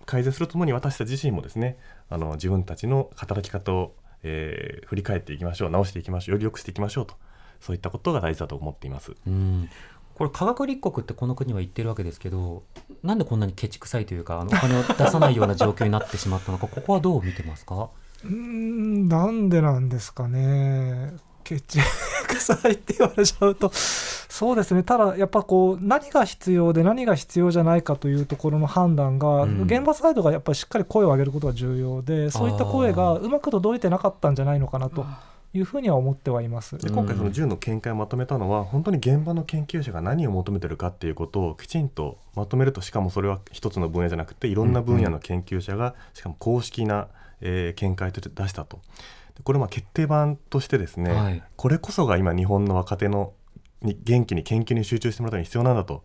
[0.07, 1.77] 改善するとともに私たち自身もですね
[2.11, 7.15] あの自分たちの働き方を、えー、振り返っていきましょう直していきましょうより良くしていきましょうと
[7.61, 9.13] そういったことが大事だと思っています。
[9.27, 9.69] うん。
[10.15, 12.63] これ科学立国ってこの国は言ってるわけですけど
[13.03, 17.91] なんでこんなにケチくさいというかあのお金を出さないような状況になってしまったのかここはどう見てますか？
[18.25, 21.13] うんなんでなんですかね
[21.47, 21.79] ケチ
[22.27, 24.83] くさいって言われちゃうとそうですね。
[24.83, 35.07] ただやっぱこう何が必要で何が必要じゃないかというところの判断が、うん、現場サイドがやっぱりしっかり声を上げることが重要でそういった声がうまく届いてなかったんじゃないのかなと。
[35.55, 36.77] いうふうには思ってはいます。
[36.77, 47.09] で今回その10の見解をまとめたのは本当に現場の研究者が何を求めてるかっていうことをきちんとまとめるとしかもそれは一つの分野じゃなくていろんな分野の研究者がしかも公式な、
[47.41, 48.81] えー、見解として出したと
[49.43, 53.33] これまあ決定版としてですね、はい、これこそが今日本の若手の
[53.83, 56.03] に元気に研究に集中してもらうために必要なんだと、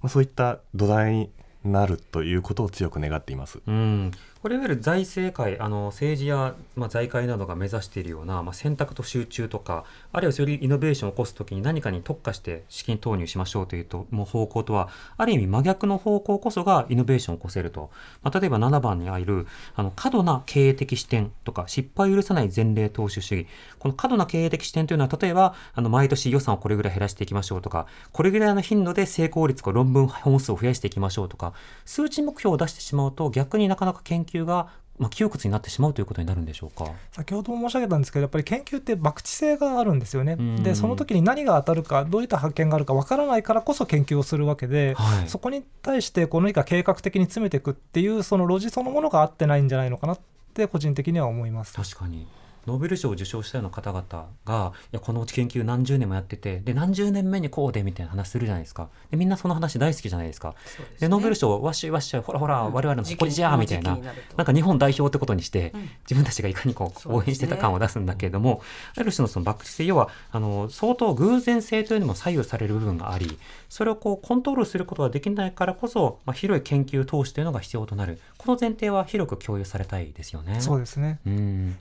[0.00, 1.30] まあ、そういった土台に
[1.64, 3.60] なるということを強く願っています。
[3.66, 17.90] うんこれいわゆる財政界あの政治や、まあ、財界などが目指しているような、まあ、選択と集中とかあるいはよりイノベーションを起こすときに何かに特化して資金投入しましょうというともう方向とはある意味真逆の方向こそがイノベーションを起こせると、
[18.22, 23.48] まあ、例えば7番に入るあの過度な経営的視点とか失敗を許さない前例投資主義。
[23.78, 31.52] この過度な経営的視点というのは例えばあの毎年予算をこれぐらい減らしていきましょうとかこれぐらいの頻度で成功率か論文本数を増やしていきましょうとか
[31.84, 36.90] 数値目標を出してしまうと逆になかなか研究がまあ、窮屈になってしまうということになるんでしょうか？
[37.12, 50.18] 先ほども申し上げたんですけどやっぱり研究って博打性があるんですよね、でその時に何が当たるかどういった発見があるかわからないからこそ研究をするわけで、はい、そこに対してこの何か計画的に詰めていくっていうその路地そのものが合ってないんじゃないのかなっ
[50.52, 51.74] て個人的には思います。
[51.74, 52.26] 確かに
[52.68, 58.90] ノーベル賞を受賞したような方々がいやこの研究何十年もやっててで何十年目にこうでみたいな話するじゃないですか。
[59.10, 60.54] でみんなその話大好きじゃないですか。
[61.00, 63.98] で、ね、ノーベル賞わっしわっしほらほら、我々の誇りじゃみたいな
[64.36, 68.60] なんか日本代表ってことにして、うん、自分たちがいかにこう応援してた感を出すんだけれども、ね、
[68.98, 73.38] ある種のそのバック性要はあの相当偶然性というのも左右される部分があり
[73.70, 78.20] それをこうコントロールすることができないからこそ、まあ、広い研究投資というのが必要となる。
[78.36, 80.60] この前提は広く共有されたいですよね。
[80.60, 81.18] そうですね。
[81.26, 81.76] うん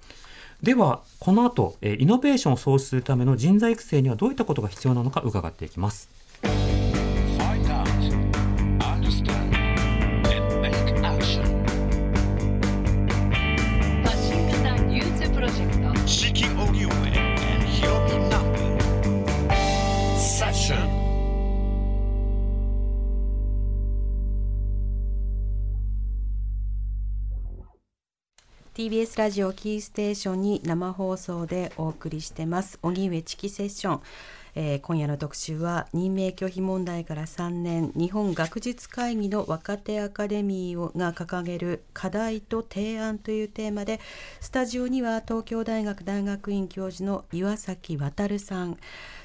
[0.62, 6.17] ではこの後イノベーションを創出するための人材育成にはどういったことが必要なのか伺っていきます。
[28.78, 32.78] TBS ラジオキーステーションに生放送でお送りしてます。
[32.84, 34.02] 荻上チキセッション、
[34.60, 44.00] えー、今夜の特集は任命拒否問題から3年日本学術会議の若手アカデミーが掲げる課題と提案というテーマで
[44.42, 48.78] スタジオには東京大学大学院教授の岩崎渉さん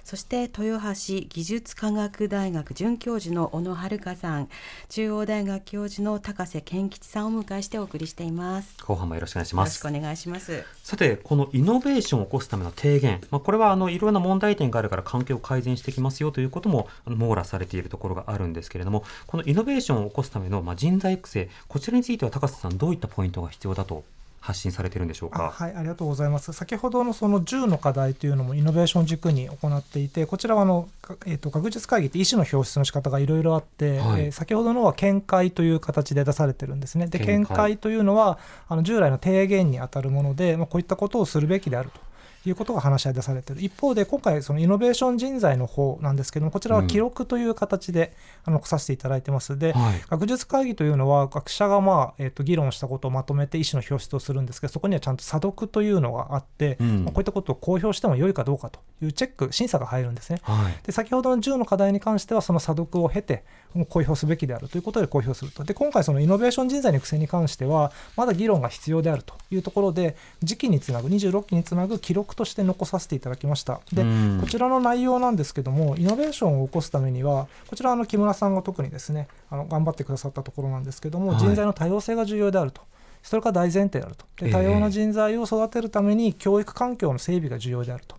[0.05, 4.49] そして豊橋技術科学大学准教授の小野遥さん
[4.89, 8.75] 中央大学教授の高瀬健吉さんを迎えしてお送りしています。
[8.83, 9.69] 後半もよろしくお願いします。
[9.85, 10.65] よろしくお願いします。
[10.83, 24.05] さてこのイノベーションを起こすための提言、まあ、これはあのいろんな問題点があるから環境を改善してきますよということも網羅されているところがあるんですけれどもこのイノベーションを起こすためのまあ人材育成こちらについては高瀬さんどういったポイントが必要だと
[24.43, 25.53] 発信されてるんでしょうか？
[25.55, 26.53] はい、ありがとうございます。
[26.53, 30.89] 先ほどのその10の課題というのもイノベーション軸に行っていて、こちらはあの
[31.27, 37.07] えっ、ー、と学術会議って医師の表出の仕方がいろいろあって、はい、えー、先ほどのは見解という形で出されてるんですね。
[37.07, 42.12] で、見解というのはあの従来の提言にあたるもので、まあこういったことをするべきであると。
[42.45, 43.63] いうことが話し合い出されている。
[43.63, 48.15] 一方で今回そのイノベーション人材の方なんですけどもこちらは記録という形で、
[48.45, 49.59] あのさせていただいてます。
[49.59, 63.45] で、はい、学術会議というのは学者が、まあえー、と議論したことをまとめて医師の表出をするんですけどそこにはちゃんと査読というのがあって、うん、まあ、こういったことを公表しても良いかどうかというチェック審査が入るんですね、はい、で先ほどの10の課題に関してはその査読を経て
[63.89, 65.65] 公表すべきであるということで公表すると。
[65.65, 73.81] で今回そのイノベーション人材の育成に関してはまだ議論が必要であるというところで時期につなぐ26期につなぐ記録として残させていただきました。
[73.93, 74.05] で
[74.41, 82.83] こちらの内容なんですけどもイノベーションを起こすためにはこちらの木村さんが特にですねあの頑張ってくださったところなんですけども、はい、人材の多様性が重要であると。
[83.23, 84.27] それが大前提であると。
[84.37, 88.17] で多様な人材を育てるために教育環境の整備が重要であると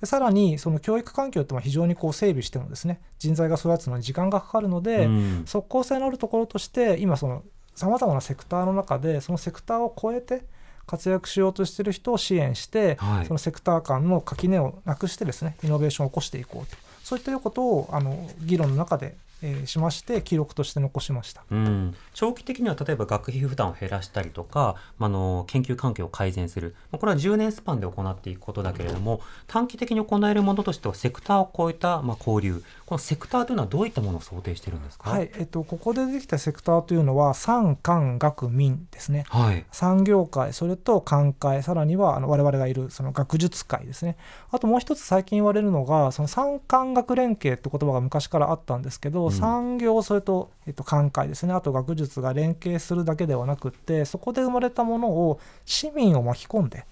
[0.00, 7.42] でさらにその教育環境って非常にこう整備してもですね人材が育つのに時間がかかるので、うん、即効性のあるところとして今その
[7.74, 10.44] さまざまなセクターの中でそのセクターを超えて
[10.86, 16.76] 活躍しようとしている人を支援して、はい、そのセクター間の垣根をなくしてですねイノベーションを起こしていこうと。
[17.02, 26.74] そういったことをあの議論の中でえー、しまして記録として残しました、うん、長期的には例えば学費負担を減らしたりとか、まあの研究環境を改善する。
[26.90, 32.62] これは10年スパンで行っていくことだけれども短期的に行えるものとしてはセクターを超えた、まあ、交流。
[32.86, 44.16] このセクターというのはどういったものを想定しているんですか、はいえっと、ここでできたセクターというのは産官学民ですね、はい、産業界それと官界さらにはあの我々がいるその学術界ですね。
[44.52, 51.54] あともう一つ最近言われるのがその産官学連携って言葉が昔からあったんですけど、うん、産業それと、えっと、官界ですね。
[51.54, 56.84] あと学術が連携するだけではなくってそこで生まれたものを市民を巻き込んで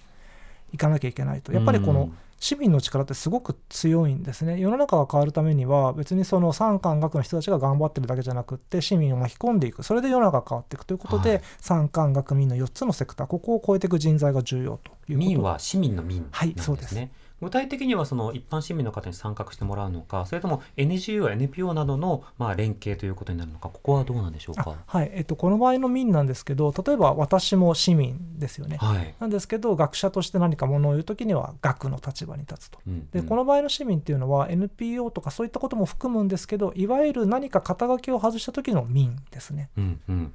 [0.73, 1.53] いかなきゃいけないと。
[1.53, 4.59] やっぱりこの、うん市民の力ってすごく強いんですね。
[4.59, 9.81] 世の中が変わるためには別にその産官学の人たちが頑張ってるだけじゃなくって市民を巻き込んでいく。
[9.81, 13.27] それで世の中が変わっていくということで、はい、産官学民の4つのセクター。
[13.27, 16.51] ここを超えていく人材が重要という民は市民の民なんですね。
[16.53, 16.95] はい、そうです
[17.41, 24.75] 具体的にはその一般市民の方に参画してもらうのか、それとも NGO や NPO などのまあ連携ということになるのか、ここはどうなんでしょうか？
[24.85, 28.77] はい、えっとこの場合の民なんですけど、例えば私も市民ですよね。
[28.77, 33.09] はい、なんですけど、学者として何かものを言うときには学の立場に立つと、うんうん。
[33.11, 39.69] でこの場合の市民っていうのは NPO とかそういったことも含むんですけど、いわゆる何か肩書きを外した時の民ですね。
[39.77, 40.33] うんうん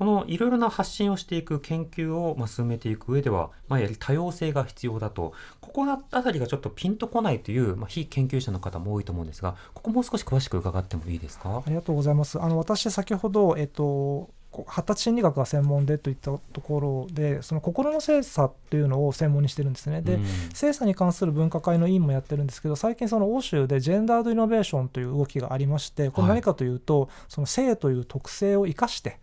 [0.00, 11.62] このいろいろな発信をしていく研究をま進めていく上では、まあ、やはり多様性が必要だと、ここあたりがちょっとピンとこないという、まあ、非研究者の方も多いと思うんですが、ここもう少し詳しく伺ってもいいですか？
[11.66, 12.40] ありがとうございます。
[12.40, 14.30] あの私先ほど、えっと
[14.66, 29.20] 発達心理学が専門でといったところでその心の精査っていうのを専門にしてるんですねで、うん、精査に関する分科会の委員もやってるんですけど最近その欧州でジェンダードイノベーションという動きがありましてこれ何かというと、はい、その性という特性を生かして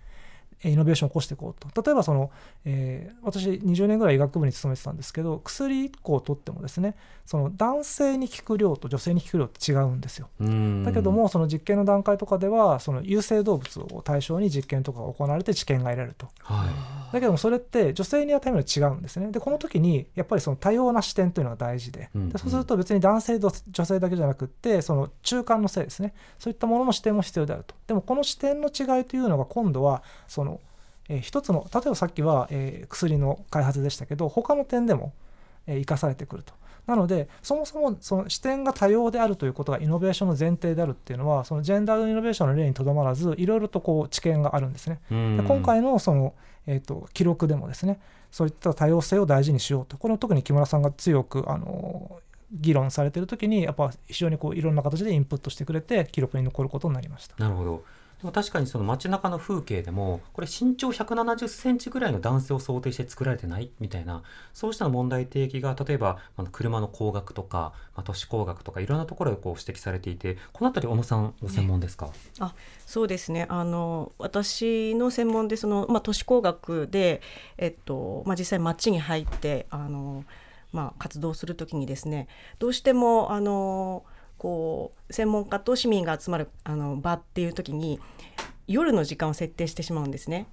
[0.63, 1.81] イノベーションを起こしていこうと。
[1.83, 2.31] 例えばその、
[2.65, 6.95] えー、私20年ぐらい医学部に勤めてたんですけど薬1個を取ってもですね
[7.25, 10.29] その男性に効く量と女性に効く量って違うんですよ。
[10.83, 16.65] だけどもその実験の段階とかではその有性動物を対象に実験とかが行われて知見が得られると、は
[17.11, 19.31] い、だけどもそれって女性に与えるのは違うんですね。
[19.31, 22.09] でこの時にやっぱりその多様な視点というのが大事で。
[22.15, 26.13] うんうん、でそうすると別に男性と女性だけじゃなくってその中間の性ですね。
[26.39, 27.75] そういったものの視点も必要であると。
[27.87, 30.56] でもこの視点の違いというのが今度はその
[31.09, 35.13] えー、一つの例えばさっきは、えー、薬の開発でしたけど他の点でも、
[35.65, 36.53] えー、生かされてくると。
[36.87, 45.01] なのでそもそもその視点が多様であるということがイノベーションの前提であるっていうのはそのジェンダーイノベーションの例にとどまらずいろいろとこう知見があるんですね。
[45.09, 46.33] で今回のその、
[46.65, 47.99] えーと、記録でもですね
[48.31, 52.21] そういった多様性を大事にしようとこれを特に木村さんが強くあの
[52.53, 57.35] 議論されている時にやっぱ非常にこういろんな形でインプットしてくれて記録に残ることになりました。
[57.37, 57.83] なるほど
[58.21, 72.55] でも確かにその街中の風景でもこれ身長170センチぐらいの男性を想定して作られてないみたいなそうした問題提起が例えばあ車の工学とか、まあ、都市工学とかいろんなところでこう指摘されていてこの辺り小野さんご専門ですか、ね、あ
[72.87, 73.45] そうですね。
[73.49, 77.21] あの私の専門でその、まあ、都市工学で、
[77.57, 80.23] えっとまあ、実際街に入ってあの、
[80.71, 84.03] まあ、活動するときにですねどうしてもあの
[84.37, 87.99] こう専門家と市民が集まるあの場っていう時に
[88.67, 90.45] 夜の時間を設定してしまうんですね。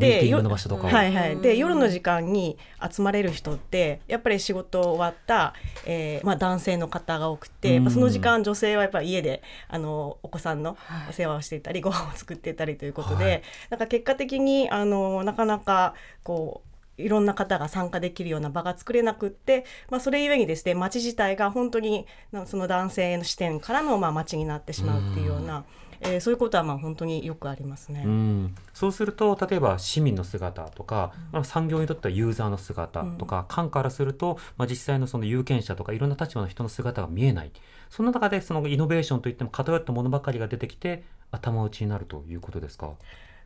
[0.00, 2.58] で夜の場所とか、はいはい、で夜の時間に
[2.90, 5.54] 集まれる人ってやっぱり仕事終わった、
[5.86, 10.76] えーまあ、男性の方が多くて、その時間女性はやっぱり家であのお子さんの
[11.08, 16.69] お世話をしていたり、ご飯を作っていたりということで、はい、なんか結果的にあのなかなかこう
[17.00, 22.06] いろんな方が参加できるような場が作れなくって、まあ、それゆえにですね町自体が本当に
[22.46, 25.64] その男性の視点からのまあ町になってしまうっていうような。
[26.02, 28.04] えー、そういうことはまあ本当によくありますね。
[28.06, 37.50] うん、そうすると例えば市民の姿とか、まあ、産業にとってはユーザーの姿とか、官からすると、まあ、実際のその有権者とかいろんな立場の人の姿が見えない。
[37.90, 42.92] その中でそのイノベーションといっても偏ったものばかりが出てきて頭打ちになるということですか？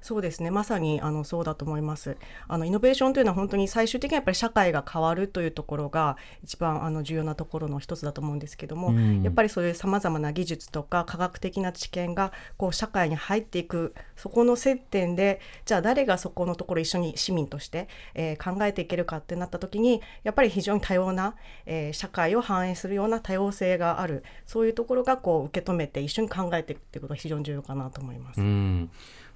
[0.05, 0.51] そうですね。
[0.51, 2.19] まさにあのそうだと思います。
[2.47, 21.35] あのイノベーションというのは本当に最終的にはやっぱり社会が変わるというところが一番あの重要なところの一つだと思うんですけども、うん、やっぱりそういうさまざまな技術とか科学的な知見がこう社会に入っていくそこの接点でじゃあ誰がそこのところ一緒に市民として、えー、考えていけるかってなった時にやっぱり非常に多様な、
[21.65, 24.23] えー、社会を反映するような多様性がある。
[24.45, 28.41] そういうところがこう受け止めて一緒に考えていくっていうことが非常に重要かなと思います。
[28.41, 28.91] うん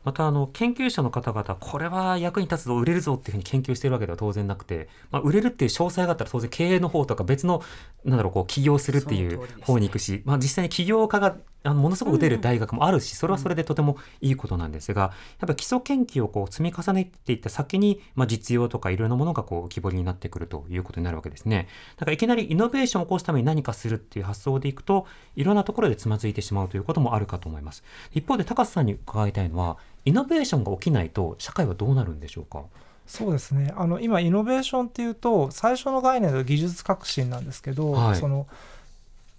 [0.04, 7.62] またあの研究者の方々これは役に立つぞ売れるぞっていうふうに研究しているわけでは当然なくて、まあ、売れるっていう詳細があったら当然経営の方とか別の
[8.04, 15.02] なんだろうこう起業するっていう方に行くし、まあ、実際に起業家があのものすごく出る大学もあるし、それはそれでとてもいいことなんですが、
[15.40, 21.68] やっぱ基礎研究をこう積み重ねていった先に、まあ、実用とかいろいろなものがこう浮き彫りになってくるということになるわけですね。
[21.96, 27.82] だからいきなりイノベーションを起こすために何かするっていう発想でいくと、いろんなところでつまずいてしまうということもあるかと思います。
[28.12, 29.78] 一方で高瀬さんに伺いたいのは、
[30.08, 32.62] イノベーションが起きないと社会はどうなるんでしょうか？
[33.06, 33.72] そうですね。
[33.76, 38.46] あの今イノベーションっていうと最初の概念で技術革新なんですけど、はい、その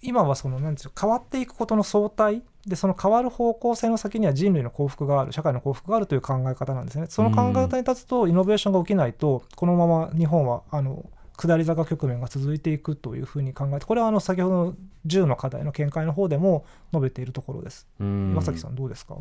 [0.02, 7.06] 今はその何て言う変わっていくことの相対でその変わる方向性の先には人類の幸福がある社会の幸福があるという考え方なんですね。
[7.08, 11.04] その考え方に立つとイノベーションが起きないとこのまま日本はあの
[11.36, 14.74] 下り坂局面が続いていくというふうに考えてこれはあの先ほどの
[15.06, 17.86] 10の課題の見解の方でも述べているところです。
[18.00, 19.16] 岩崎さんどうですか？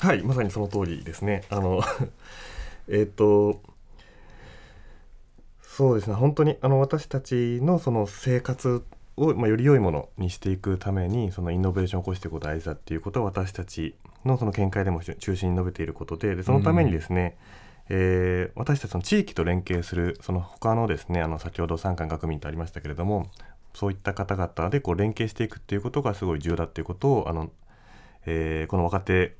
[0.00, 1.42] はいまさにその通りですね。
[1.50, 1.82] あの
[2.88, 3.60] えっと
[5.60, 6.14] そうですね。
[6.14, 8.84] 本当にあの私たちのその生活
[9.16, 17.36] を、まあ、より良いものにしていくためにそのイノベーションを起こしていくことが大事だっていうことは私たちのその見解でも中心に述べていることででそのためにですね、
[17.90, 23.26] うん、えー、私たちの地域と連携するその他のですねあの先ほど三官学民とありましたけれども
[23.74, 27.50] そういった方々でこう連携していくっていうことがすごい重要だっていうことをあの、
[28.26, 29.36] えー、この若手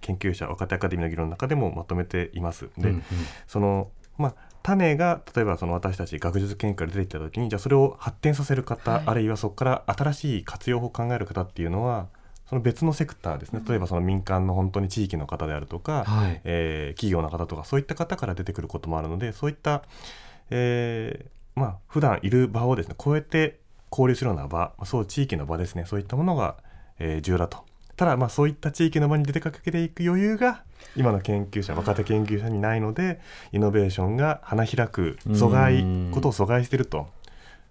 [0.00, 2.68] 研究者若手アカデミーの議論の中でもまとめています。
[2.78, 3.02] で、うんうん、
[3.46, 12.08] そのまあ種が例えばその私たち学術研究から出てきた時にじゃあそれを発展させる方、はい、あるいはそこから新しい活用法を考える方っていうのは
[12.48, 13.60] その別のセクターですね。
[13.66, 19.82] 例えばその民間の本当に地域の方であるとか、はい、えー、企業の方とかそういった方から出てくることもあるのでそういった、
[20.50, 23.58] えー、まあ普段いる場をですね超えて
[23.90, 25.84] 交流するような場そう地域の場ですね。
[25.86, 26.56] そういったものが、
[26.98, 27.64] えー、重要だと
[27.96, 30.62] ただまあそういった地域の場に出てかけていく余裕が
[30.96, 33.20] 今の研究者若手研究者にないので
[33.52, 37.08] イノベーションが花開く阻害ことを阻害していると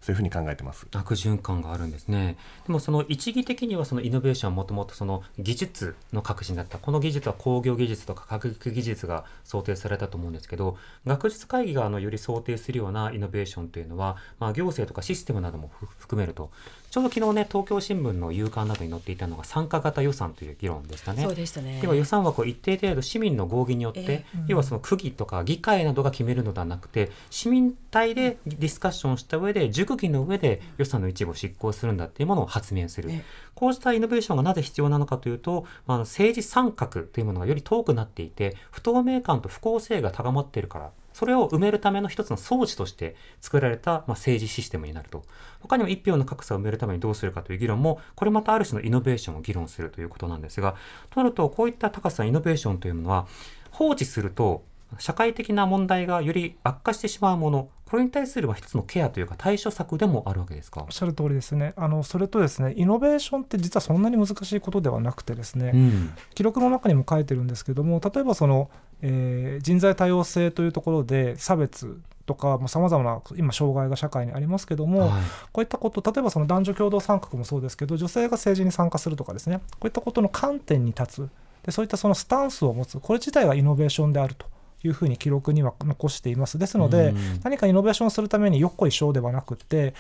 [0.06, 0.86] そういうふうに考えてます。
[0.94, 2.38] 悪循環があるんですね。
[2.68, 6.78] でもその一義的にはそのイノベーションはもともとその技術の革新だった。
[6.78, 16.52] この技術は工業技術とか科学技術が想定されたと思うんですけど学術会議があのより想定するようなイノベーションというのは、まあ、行政とかシステムなども含めると
[16.96, 21.24] ちょうど昨日ね東京新聞の夕刊などに載っていたのが参加型予算という議論でしたね。
[21.24, 21.82] そうでしたね。
[21.84, 33.26] 要は予算枠を一定程度市民の合議によって、えーうん、要はその区議とか議会などが決めるのではなくて市民体でディスカッションした上で熟議の上で予算の一部を執行するんだっていうものを発明する、ね、
[33.56, 45.24] こうしたイノベーションがなぜ必要なのかというと、まあ、政治参画というものがより遠くなっていて不透明感と不公正が高まっているからそれを埋めるための一つの装置として作られた、まあ、政治システムになると。
[45.62, 50.76] 他にも一票の格差を埋めるためにどうするかという議論も、これまたある種のイノベーションを議論するということなんですが、
[51.10, 53.28] となると、こういった高さ、イノベーションというものは、
[53.72, 54.64] 放置すると、
[55.00, 60.82] 社会的な問題がより悪化してしまうもの、これに対するは一つのケアというか対処策でもあるわけですか？
[60.82, 61.74] おっしゃる通りですね。
[61.76, 81.30] あのそれとですねイノベーションって実はそんなに難しいことではなくてですね、うん、記録の中にも書いてるんですけども例えばその、えー、人材多様性というところで差別とかさまざ、まな今障害が社会にありますけども、はい、こういったこと例えばその男女共同参画もそうですけど女性が政治に参加するとかですねこういったことの観点に立つ
[81.64, 84.48] でそういったそのスタンスを持つこれ自体がイノベーションであると
[84.88, 86.60] いうふうに記録には残しています。
[86.60, 89.94] ですので、何かイノベーションするためによっこいしょうではなくて、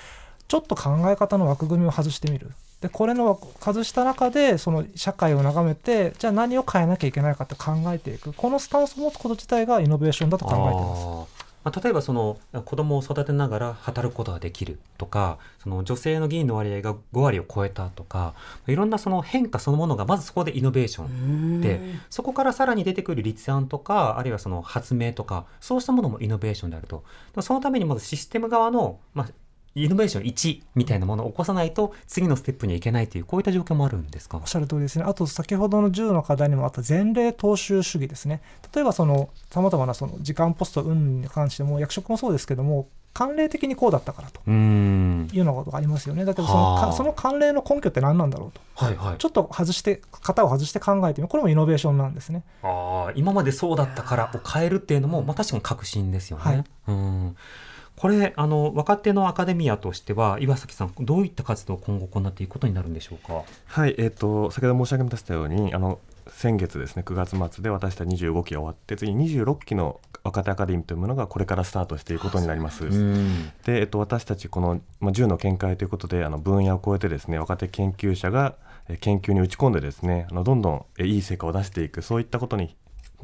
[0.48, 2.52] ちょっと考え方の枠組みを外してみる。
[2.82, 8.34] でこれの外した中でその社会を眺めてじゃあ何を変えなきゃいけないかって考えていく。
[8.34, 11.46] このスタンスを持つこと自体がイノベーションだと考えています。
[11.66, 18.36] まあ、例えばその子供を育てながら働くことができるとかその女性の議員の割合が5割を超えたとか
[18.68, 27.04] いろんなその変化そのものがまずそこでイノベーションでそこからさらに出てくる立案とかあるいはその発明とかそうしたものもイノベーションであると。
[27.42, 29.28] そのためにまずシステム側の、まあ、
[29.76, 34.38] イノベーション1みたいなものを起こさないと次のステップにはいけないというこういった状況もあるんですか？
[34.38, 35.06] おっしゃる通りですね。
[35.06, 38.42] あと先ほどの10の課題にもあった前例踏襲主義ですね。
[38.74, 46.24] 例えばそのさまざまなその時間ポスト運に関しても役職もそうですけども慣例的にこうだったからというようなことがありますよね。
[46.24, 52.44] だけどそのその慣例の根拠って何なんだろうと、はいはい、ちょっと外して型を外して考えてみるこれもイノベーションなんですね。
[52.64, 56.44] あ今までそうだったからを変えるっていうのも、まあ、確かに革新ですよね。
[56.44, 57.36] はい、うん
[57.98, 63.44] これあの若手のアカデミアとしては岩崎さんどういった活動を今後行っていくことになるんでしょうか？
[63.66, 72.90] はい、えっ、ー、と先ほど申し上げましたようにあの先月ですね9月末で私たち25期が終わって次26期の若手アカデミーというものがこれからスタートしていくことになります。
[73.64, 78.56] で、えっと、私たちこの、まあ、10の見解ということであの分野を超えてですね若手研究者が
[79.02, 82.76] 研究に打ち込んでですねあのどんどんいい成果を出していくそういったことに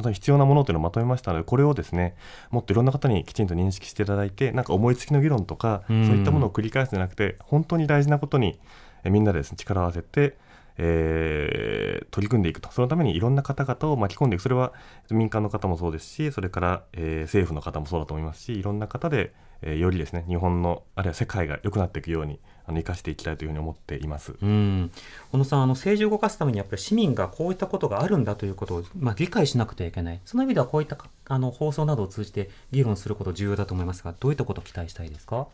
[0.09, 2.15] 必要なものというのをまとめましたのでこれをですね
[2.49, 8.59] もっといろんな方にきちんと認識していただいてなんか思いつきの議論とかそういったものを繰り返すんじゃなくて本当に大事なことに
[9.05, 10.37] みんなでです、ね、力を合わせて
[10.77, 14.73] えー、取り組んでいくと、そのためにいろんな方々を巻き込んでいく、それは
[15.09, 24.33] 民間の方もそうですし、それから、えー、政府の方もそうだと思いますし、いろんな方で、えー、よりですね日本の、あるいは世界が良くなっていくように、あの生かしていきたいというふうに思っています。
[24.41, 24.91] うん。
[25.31, 30.19] 小野さんあの政治を動かすためにやっぱり市民がこういったことがあるんだということを、まあ、理解しなくてはいけない。
[30.25, 30.97] その意味ではこういった
[31.27, 35.47] あの放送などを通じて議論すること重要だと思いますがどういったことを期待したいですか？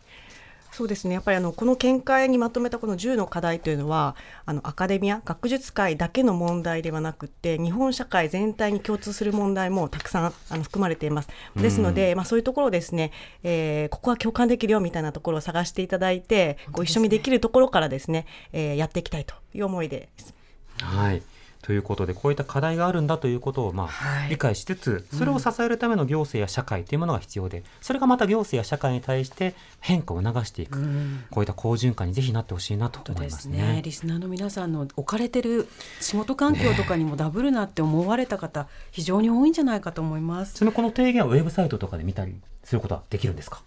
[0.72, 1.15] そうですね。
[1.15, 4.15] やっぱりあのこの見解にまとめたこの10の課題というのは
[4.45, 11.30] あのアカデミア学術界だけの問題ではなくて日本社会全体に共通する問題もたくさんあの含まれています。
[11.55, 13.11] ですので、まあ、そういうところですね、
[13.43, 20.34] えー、ここは共感できるよみたいなところを探していただいてご一緒にできるところからですね、えー、やっていきたいという思いです。
[20.82, 21.22] はい
[21.68, 35.68] ということでこういった課題があるんだということをまあ、はい、理解しつつそれを支えるための行政や社会というものが必要でそれがまた行政や社会に対して変化を促していく、うん、こういった好循環にぜひなってほしいなと思いますね、ね、リスナーの皆さんの置かれてる
[35.99, 40.53] 仕事環境とかにもダブルなって思われた方、ね、非常に多いんじゃないかと思います。
[40.53, 43.61] そのこの提言はウェブサイトとかで見たりすることはできるんですか？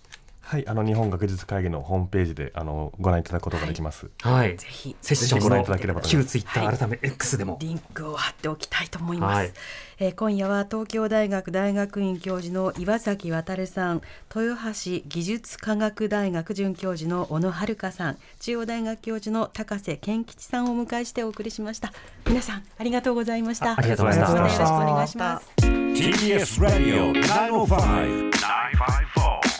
[0.50, 4.10] はい、あの日本学術会議のホームページであのご覧いただくことができます。
[4.20, 9.36] はい、ぜひセッションご覧いただければ旧ツイッター改め X でも、リンクを貼っておきたいと思います。
[9.36, 9.52] はい、
[10.00, 14.02] えー、今夜は東京大学大学院教授の岩崎渉さん、
[14.34, 21.92] 豊橋技術科学大学准教授の小野遥さん、中央大学教授の高瀬健吉さんをお迎えしてお送りしました。
[22.26, 23.78] 皆さんありがとうございました。
[23.78, 24.34] ありがとうございました。
[24.34, 25.48] よろしくお願いします。
[25.60, 29.59] TBS Radio 905-954